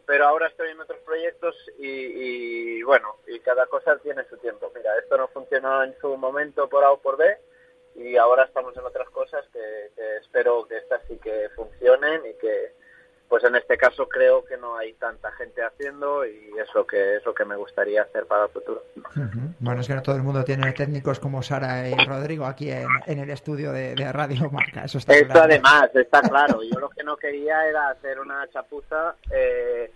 Pero 0.05 0.27
ahora 0.27 0.48
estoy 0.48 0.70
en 0.70 0.79
otros 0.79 1.00
proyectos 1.00 1.55
y, 1.79 2.84
bueno, 2.84 3.15
y 3.27 3.39
cada 3.39 3.65
cosa 3.65 3.98
tiene 4.00 4.24
su 4.25 4.38
tiempo. 4.38 4.72
Mira, 4.75 4.96
esto 5.00 5.17
no 5.17 5.27
funcionó 5.29 5.84
en 5.84 5.98
su 6.00 6.15
momento 6.17 6.70
por 6.70 6.84
A 6.84 6.91
o 6.91 7.01
por 7.01 7.17
B 7.17 7.38
y 7.96 8.17
ahora 8.17 8.44
estamos 8.44 8.75
en 8.77 8.84
otras 8.84 9.10
cosas 9.10 9.46
que 9.51 9.89
espero 10.22 10.67
que 10.67 10.77
estas 10.77 11.01
sí 11.08 11.17
que 11.17 11.50
funcionen 11.55 12.25
y 12.25 12.34
que, 12.36 12.74
pues 13.27 13.44
en 13.44 13.55
este 13.55 13.77
caso 13.77 14.08
creo 14.08 14.46
que 14.46 14.58
no 14.58 14.77
hay 14.77 14.94
tanta 14.94 15.32
gente 15.34 15.63
haciendo 15.63 16.25
y 16.25 16.51
es 16.60 16.67
lo 16.75 16.86
que 16.86 17.17
es 17.17 17.25
lo 17.25 17.34
que 17.34 17.46
me 17.46 17.55
gustaría 17.55 18.03
hacer 18.03 18.25
para 18.25 18.44
el 18.46 18.50
futuro. 18.51 18.84
Bueno, 19.60 19.82
es 19.82 19.88
que 19.88 19.96
no 19.96 20.01
todo 20.01 20.15
el 20.15 20.24
mundo 20.24 20.44
tiene 20.44 20.72
técnicos 20.74 21.20
como 21.20 21.41
Sara 21.41 21.89
y 21.89 21.96
Rodrigo 22.05 22.46
aquí 22.46 22.72
en, 22.72 22.88
en 23.08 23.20
el 23.20 23.29
estudio 23.29 23.72
de, 23.72 23.96
de 23.96 24.12
Radio 24.12 24.50
Marca. 24.51 24.84
Eso 24.86 25.00
está 25.00 25.13
Esto 25.13 25.27
claro. 25.34 25.46
además, 25.46 25.89
está 25.96 26.22
claro. 26.22 26.62
Yo 26.63 26.79
lo 26.79 26.89
que 26.89 27.03
no 27.03 27.17
quería 27.17 27.67
era 27.67 27.89
hacer 27.89 28.20
una 28.20 28.48
chapuza. 28.51 29.15
eh, 29.32 29.91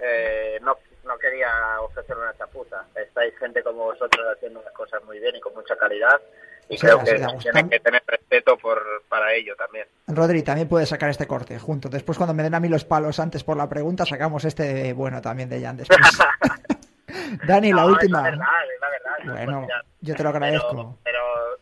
eh, 0.00 0.58
no, 0.62 0.76
no 1.04 1.18
quería 1.18 1.80
ofrecer 1.80 2.16
una 2.16 2.36
chapuza. 2.36 2.84
Estáis 2.94 3.36
gente 3.38 3.62
como 3.62 3.84
vosotros 3.84 4.26
haciendo 4.34 4.60
las 4.62 4.72
cosas 4.72 5.02
muy 5.04 5.18
bien 5.20 5.36
y 5.36 5.40
con 5.40 5.54
mucha 5.54 5.76
calidad. 5.76 6.20
Y 6.68 6.78
creo 6.78 6.98
que 7.04 7.14
tienen 7.40 7.68
que 7.70 7.78
tener 7.80 8.02
respeto 8.06 8.56
por, 8.58 8.82
para 9.08 9.32
ello 9.34 9.54
también. 9.56 9.86
Rodri, 10.08 10.42
también 10.42 10.68
puedes 10.68 10.88
sacar 10.88 11.10
este 11.10 11.26
corte 11.26 11.58
junto. 11.58 11.88
Después, 11.88 12.18
cuando 12.18 12.34
me 12.34 12.42
den 12.42 12.54
a 12.54 12.60
mí 12.60 12.68
los 12.68 12.84
palos 12.84 13.20
antes 13.20 13.44
por 13.44 13.56
la 13.56 13.68
pregunta, 13.68 14.04
sacamos 14.04 14.44
este 14.44 14.92
bueno 14.92 15.20
también 15.22 15.48
de 15.48 15.60
Jan 15.60 15.76
después. 15.76 16.00
Dani, 17.46 17.72
la 17.72 17.86
última. 17.86 18.28
Es 18.28 18.36
la 18.36 18.44
verdad, 18.46 18.48
es 18.74 18.80
la 18.80 18.88
verdad. 18.90 19.18
no 19.24 19.32
Bueno, 19.32 19.68
yo 20.00 20.14
te 20.16 20.22
lo 20.22 20.28
agradezco. 20.30 20.98
Pero, 21.04 21.58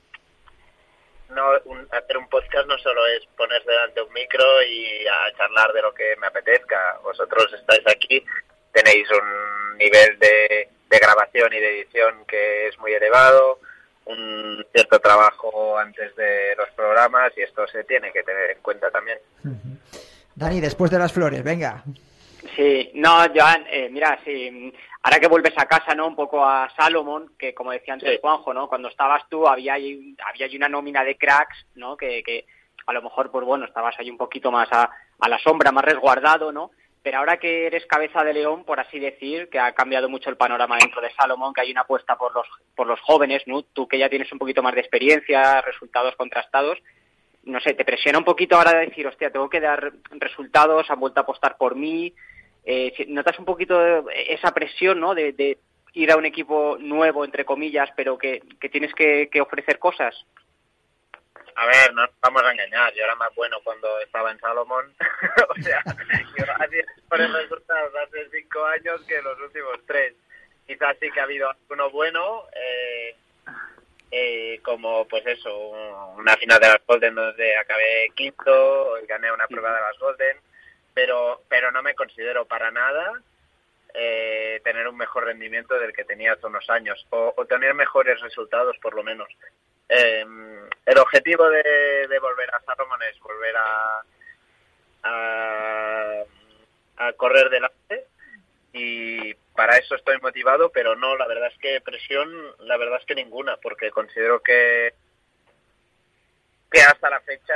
pero 1.29 1.35
no, 1.35 1.51
un- 1.67 1.89
hacer 1.93 2.17
un 2.17 2.29
podcast 2.29 2.67
no 2.67 2.79
solo 2.79 3.01
es 3.09 3.27
ponerse 3.37 3.69
delante 3.71 4.01
de 4.01 4.07
un 4.07 4.13
micro 4.13 4.45
y 4.69 5.07
a 5.07 5.37
charlar 5.37 5.73
de 5.73 5.83
lo 5.83 5.93
que 5.93 6.15
me 6.21 6.27
apetezca. 6.29 6.99
Vosotros 7.03 7.53
estáis 7.53 7.83
aquí, 7.89 8.25
tenéis 8.73 9.09
un 9.11 9.77
nivel 9.79 10.19
de, 10.19 10.69
de 10.89 10.99
grabación 10.99 11.53
y 11.53 11.61
de 11.61 11.81
edición 11.81 12.25
que 12.27 12.69
es 12.69 12.79
muy 12.79 12.93
elevado, 12.93 13.59
un 14.07 14.65
cierto 14.73 14.99
trabajo 14.99 15.79
antes 15.79 16.15
de 16.17 16.55
los 16.57 16.69
programas 16.71 17.33
y 17.37 17.43
esto 17.43 17.67
se 17.67 17.85
tiene 17.85 18.13
que 18.13 18.23
tener 18.23 18.51
en 18.51 18.59
cuenta 18.61 18.91
también. 18.91 19.19
Dani, 20.35 20.61
después 20.61 20.91
de 20.91 20.99
las 20.99 21.13
flores, 21.13 21.43
venga. 21.43 21.83
Sí, 22.57 22.91
no, 22.95 23.25
Joan, 23.35 23.65
eh, 23.71 23.89
mira, 23.91 24.19
sí, 24.25 24.73
ahora 25.03 25.19
que 25.19 25.29
vuelves 25.29 25.55
a 25.57 25.67
casa, 25.67 25.95
¿no? 25.95 26.07
Un 26.07 26.17
poco 26.17 26.45
a 26.45 26.69
Salomón, 26.77 27.33
que 27.39 27.55
como 27.55 27.73
decía 27.73 27.95
antes 27.95 28.11
Sí. 28.11 28.19
Juanjo, 28.21 28.53
¿no? 28.53 28.69
Cuando 28.69 28.89
estabas 28.89 29.23
tú 29.31 29.47
había 29.49 29.75
ahí, 29.75 30.15
había 30.29 30.47
ahí 30.47 30.57
una 30.57 30.69
nómina 30.69 31.03
de 31.05 31.17
cracks, 31.17 31.67
¿no? 31.77 31.97
Que, 31.97 32.23
que 32.23 32.45
a 32.87 32.93
lo 32.93 33.01
mejor, 33.03 33.31
pues 33.31 33.47
bueno, 33.47 33.65
estabas 33.65 33.99
ahí 33.99 34.11
un 34.11 34.19
poquito 34.19 34.51
más 34.51 34.69
a, 34.73 34.91
a 35.21 35.29
la 35.29 35.39
sombra, 35.39 35.73
más 35.73 35.85
resguardado, 35.85 36.53
¿no? 36.53 36.71
Pero 37.05 37.19
ahora 37.19 37.37
que 37.37 37.67
eres 37.67 37.85
cabeza 37.85 38.25
de 38.25 38.33
león, 38.33 38.65
por 38.65 38.81
así 38.81 38.99
decir, 38.99 39.51
que 39.51 39.59
ha 39.59 39.73
cambiado 39.75 40.09
mucho 40.09 40.31
el 40.31 40.39
panorama 40.39 40.79
dentro 40.81 41.03
de 41.03 41.13
Salomón, 41.13 41.53
que 41.53 41.61
hay 41.61 41.71
una 41.71 41.83
apuesta 41.83 42.17
por 42.17 42.35
los, 42.35 42.47
por 42.75 42.87
los 42.87 42.99
jóvenes, 43.03 43.43
¿no? 43.47 43.63
Tú 43.63 43.87
que 43.87 43.99
ya 43.99 44.09
tienes 44.09 44.33
un 44.33 44.39
poquito 44.39 44.63
más 44.63 44.75
de 44.75 44.81
experiencia, 44.81 45.61
resultados 45.61 46.17
contrastados, 46.17 46.79
no 47.43 47.61
sé, 47.61 47.75
te 47.75 47.85
presiona 47.85 48.17
un 48.17 48.25
poquito 48.25 48.57
ahora 48.57 48.73
de 48.73 48.87
decir, 48.87 49.07
hostia, 49.07 49.31
tengo 49.31 49.51
que 49.51 49.61
dar 49.61 49.93
resultados, 50.13 50.91
han 50.91 50.99
vuelto 50.99 51.21
a 51.21 51.25
apostar 51.25 51.59
por 51.59 51.77
mí. 51.77 52.15
Eh, 52.65 53.05
¿Notas 53.09 53.39
un 53.39 53.45
poquito 53.45 54.09
esa 54.11 54.55
presión, 54.55 54.99
¿no? 54.99 55.15
De, 55.15 55.35
de 55.35 55.59
ir 55.93 56.11
a 56.11 56.17
un 56.17 56.25
equipo 56.25 56.79
nuevo, 56.81 57.23
entre 57.27 57.45
comillas, 57.45 57.91
pero 57.95 58.17
que, 58.17 58.43
que 58.59 58.71
tienes 58.71 58.95
que, 58.95 59.29
que 59.31 59.43
ofrecer 59.43 59.79
cosas. 59.79 60.15
A 61.57 61.67
ver, 61.67 61.95
no 61.95 62.03
nos 62.03 62.11
vamos 62.21 62.43
a 62.43 62.51
engañar, 62.53 62.93
yo 62.95 63.05
era 63.05 63.15
más 63.15 63.33
bueno 63.35 63.59
cuando 63.63 64.01
estaba 64.01 64.31
en 64.33 64.41
Salomón. 64.41 64.93
o 65.49 65.63
sea, 65.63 65.83
yo 66.37 66.45
hacía 66.59 66.85
mejores 66.97 67.33
resultados 67.33 67.93
hace 67.97 68.29
cinco 68.31 68.65
años 68.67 69.01
que 69.07 69.23
los 69.23 69.39
últimos 69.41 69.79
tres. 69.87 70.15
Quizás 70.67 70.97
sí 71.01 71.11
que 71.11 71.21
ha 71.21 71.25
habido 71.25 71.51
uno 71.69 71.91
bueno, 71.91 72.45
eh, 72.55 73.15
eh, 74.11 74.61
como 74.65 75.07
pues 75.07 75.25
eso, 75.27 75.57
un- 75.57 76.21
una 76.21 76.37
final 76.37 76.59
de 76.59 76.69
las 76.69 76.87
Golden 76.87 77.15
donde 77.15 77.57
acabé 77.57 78.11
quinto 78.15 78.95
gané 79.07 79.31
una 79.31 79.47
prueba 79.47 79.75
de 79.75 79.81
las 79.81 79.99
Golden, 79.99 80.37
pero, 80.93 81.43
pero 81.49 81.71
no 81.71 81.83
me 81.83 81.95
considero 81.95 82.45
para 82.47 82.71
nada 82.71 83.21
eh, 83.93 84.61
tener 84.65 84.89
un 84.89 84.97
mejor 84.97 85.25
rendimiento 85.25 85.79
del 85.79 85.93
que 85.93 86.05
tenía 86.05 86.33
hace 86.33 86.47
unos 86.47 86.69
años, 86.71 87.07
o, 87.11 87.33
o 87.37 87.45
tener 87.47 87.75
mejores 87.75 88.21
resultados 88.21 88.77
por 88.79 88.95
lo 88.95 89.05
menos. 89.05 89.29
Eh, 89.89 90.25
el 90.87 90.99
objetivo 90.99 91.49
de, 91.49 92.19
volver 92.21 92.55
a 92.55 92.61
Salomon 92.61 93.03
es 93.03 93.19
volver 93.21 93.57
a, 93.57 94.03
a, 96.97 97.13
correr 97.17 97.51
delante 97.51 98.07
y 98.73 99.35
para 99.55 99.77
eso 99.77 99.95
estoy 99.95 100.19
motivado, 100.21 100.71
pero 100.71 100.97
no, 100.97 101.17
la 101.17 101.27
verdad 101.27 101.51
es 101.53 101.59
que 101.59 101.81
presión, 101.81 102.31
la 102.61 102.77
verdad 102.77 102.99
es 103.01 103.07
que 103.07 103.15
ninguna, 103.15 103.57
porque 103.59 103.91
considero 103.91 104.41
que 104.43 104.95
que 106.71 106.81
hasta 106.83 107.09
la 107.09 107.21
fecha 107.21 107.55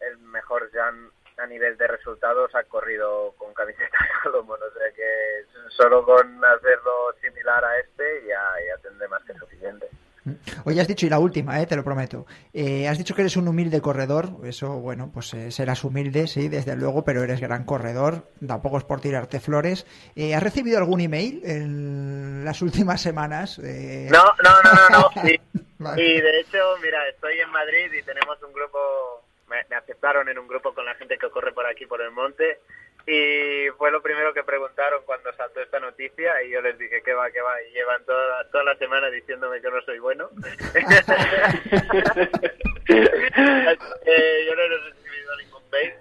el, 0.00 0.18
mejor 0.18 0.68
Jan 0.72 1.10
a 1.36 1.46
nivel 1.46 1.76
de 1.76 1.86
resultados 1.86 2.52
ha 2.54 2.64
corrido 2.64 3.32
con 3.38 3.54
camiseta 3.54 3.96
de 4.02 4.22
Salomon, 4.24 4.60
o 4.60 4.78
sea 4.78 4.92
que 4.92 5.44
solo 5.68 6.04
con 6.04 6.44
hacerlo 6.44 7.14
similar 7.20 7.64
a 7.64 7.78
este 7.78 8.26
ya, 8.26 8.42
ya 8.66 8.82
tendré 8.82 9.06
más 9.06 9.22
que 9.24 9.34
suficiente. 9.34 9.88
Hoy 10.64 10.80
has 10.80 10.88
dicho, 10.88 11.06
y 11.06 11.08
la 11.10 11.18
última, 11.18 11.60
eh, 11.60 11.66
te 11.66 11.76
lo 11.76 11.84
prometo, 11.84 12.26
eh, 12.52 12.88
has 12.88 12.98
dicho 12.98 13.14
que 13.14 13.22
eres 13.22 13.36
un 13.36 13.46
humilde 13.48 13.80
corredor, 13.80 14.30
eso, 14.44 14.80
bueno, 14.80 15.10
pues 15.12 15.32
eh, 15.34 15.50
serás 15.50 15.84
humilde, 15.84 16.26
sí, 16.26 16.48
desde 16.48 16.74
luego, 16.76 17.04
pero 17.04 17.22
eres 17.22 17.40
gran 17.40 17.64
corredor, 17.64 18.28
tampoco 18.46 18.78
es 18.78 18.84
por 18.84 19.00
tirarte 19.00 19.40
flores. 19.40 19.86
Eh, 20.16 20.34
¿Has 20.34 20.42
recibido 20.42 20.78
algún 20.78 21.00
email 21.00 21.40
en 21.44 22.44
las 22.44 22.60
últimas 22.62 23.00
semanas? 23.00 23.58
Eh, 23.62 24.08
No, 24.10 24.24
no, 24.42 24.50
no, 24.64 24.72
no, 24.90 25.10
no. 25.14 25.22
Sí. 25.28 25.40
Vale. 25.78 26.02
Y 26.02 26.20
de 26.20 26.40
hecho, 26.40 26.58
mira, 26.82 27.06
estoy 27.08 27.38
en 27.38 27.50
Madrid 27.50 27.92
y 27.98 28.02
tenemos 28.02 28.42
un 28.42 28.52
grupo, 28.52 28.78
me, 29.48 29.56
me 29.68 29.76
aceptaron 29.76 30.26
en 30.28 30.38
un 30.38 30.48
grupo 30.48 30.72
con 30.74 30.86
la 30.86 30.94
gente 30.94 31.18
que 31.18 31.28
corre 31.30 31.52
por 31.52 31.66
aquí, 31.66 31.84
por 31.86 32.00
el 32.00 32.10
monte, 32.12 32.60
y 33.06 33.68
fue 33.78 33.90
lo 33.90 34.02
primero 34.02 34.34
que 34.34 34.42
preguntaron 34.42 35.02
cuando 35.04 35.32
saltó 35.34 35.60
esta 35.60 35.78
noticia 35.78 36.42
y 36.42 36.50
yo 36.50 36.60
les 36.60 36.76
dije 36.78 37.02
que 37.02 37.14
va, 37.14 37.30
que 37.30 37.40
va, 37.40 37.62
y 37.62 37.72
llevan 37.72 38.04
toda, 38.04 38.50
toda 38.50 38.64
la 38.64 38.76
semana 38.76 39.08
diciéndome 39.10 39.60
que 39.60 39.70
no 39.70 39.80
soy 39.82 39.98
bueno. 39.98 40.28
Eh, 42.88 44.46
yo 44.46 44.54
no 44.54 44.62
he 44.62 44.68
recibido 44.68 45.36
ningún 45.38 45.62
mail. 45.72 45.92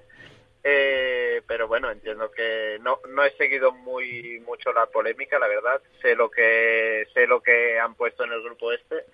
Eh, 0.63 1.41
pero 1.47 1.67
bueno, 1.67 1.91
entiendo 1.91 2.31
que 2.31 2.79
no, 2.81 2.99
no 3.09 3.23
he 3.23 3.31
seguido 3.37 3.71
muy 3.71 4.39
mucho 4.45 4.71
la 4.73 4.85
polémica, 4.87 5.37
la 5.39 5.47
verdad. 5.47 5.81
Sé 6.01 6.15
lo 6.15 6.29
que 6.29 7.07
sé 7.13 7.27
lo 7.27 7.41
que 7.41 7.79
han 7.79 7.95
puesto 7.95 8.23
en 8.23 8.31
el 8.31 8.41
grupo 8.41 8.71
este, 8.71 9.05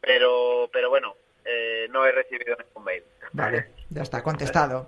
pero 0.00 0.68
pero 0.72 0.90
bueno, 0.90 1.16
eh, 1.44 1.88
no 1.90 2.06
he 2.06 2.12
recibido 2.12 2.56
ningún 2.56 2.84
mail. 2.84 3.02
Vale, 3.32 3.66
ya 3.90 4.02
está 4.02 4.22
contestado. 4.22 4.86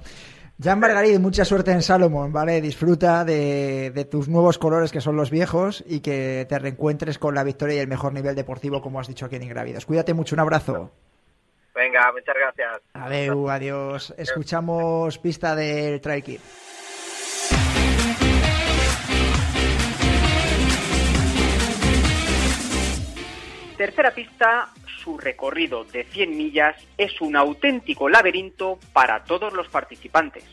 Jan 0.61 0.81
Margarit, 0.81 1.21
mucha 1.21 1.45
suerte 1.45 1.71
en 1.71 1.83
Salomón, 1.83 2.33
¿vale? 2.33 2.61
Disfruta 2.61 3.25
de, 3.25 3.93
de 3.95 4.05
tus 4.05 4.29
nuevos 4.29 4.59
colores 4.59 4.91
que 4.91 5.01
son 5.01 5.15
los 5.15 5.31
viejos 5.31 5.85
y 5.87 6.01
que 6.01 6.47
te 6.49 6.59
reencuentres 6.59 7.17
con 7.19 7.37
la 7.37 7.45
victoria 7.45 7.77
y 7.77 7.79
el 7.79 7.87
mejor 7.87 8.13
nivel 8.13 8.35
deportivo, 8.35 8.83
como 8.83 8.99
has 8.99 9.07
dicho 9.07 9.27
aquí 9.27 9.37
en 9.37 9.45
Ingravidos. 9.45 9.87
Cuídate 9.87 10.15
mucho, 10.15 10.35
un 10.35 10.41
abrazo. 10.41 10.91
Venga, 11.77 12.11
muchas 12.13 12.35
gracias. 12.35 12.81
Adeu, 12.93 13.49
adiós. 13.49 14.13
Escuchamos 14.19 15.17
pista 15.19 15.55
del 15.55 16.01
Trail 16.01 16.25
Kid. 16.25 16.41
Tercera 23.77 24.11
pista, 24.11 24.71
su 25.09 25.17
recorrido 25.17 25.85
de 25.85 26.05
100 26.05 26.37
millas 26.37 26.77
es 26.99 27.23
un 27.23 27.35
auténtico 27.35 28.11
laberinto 28.11 28.79
para 28.93 29.25
todos 29.25 29.55
los 29.55 29.67
participantes. 29.69 30.45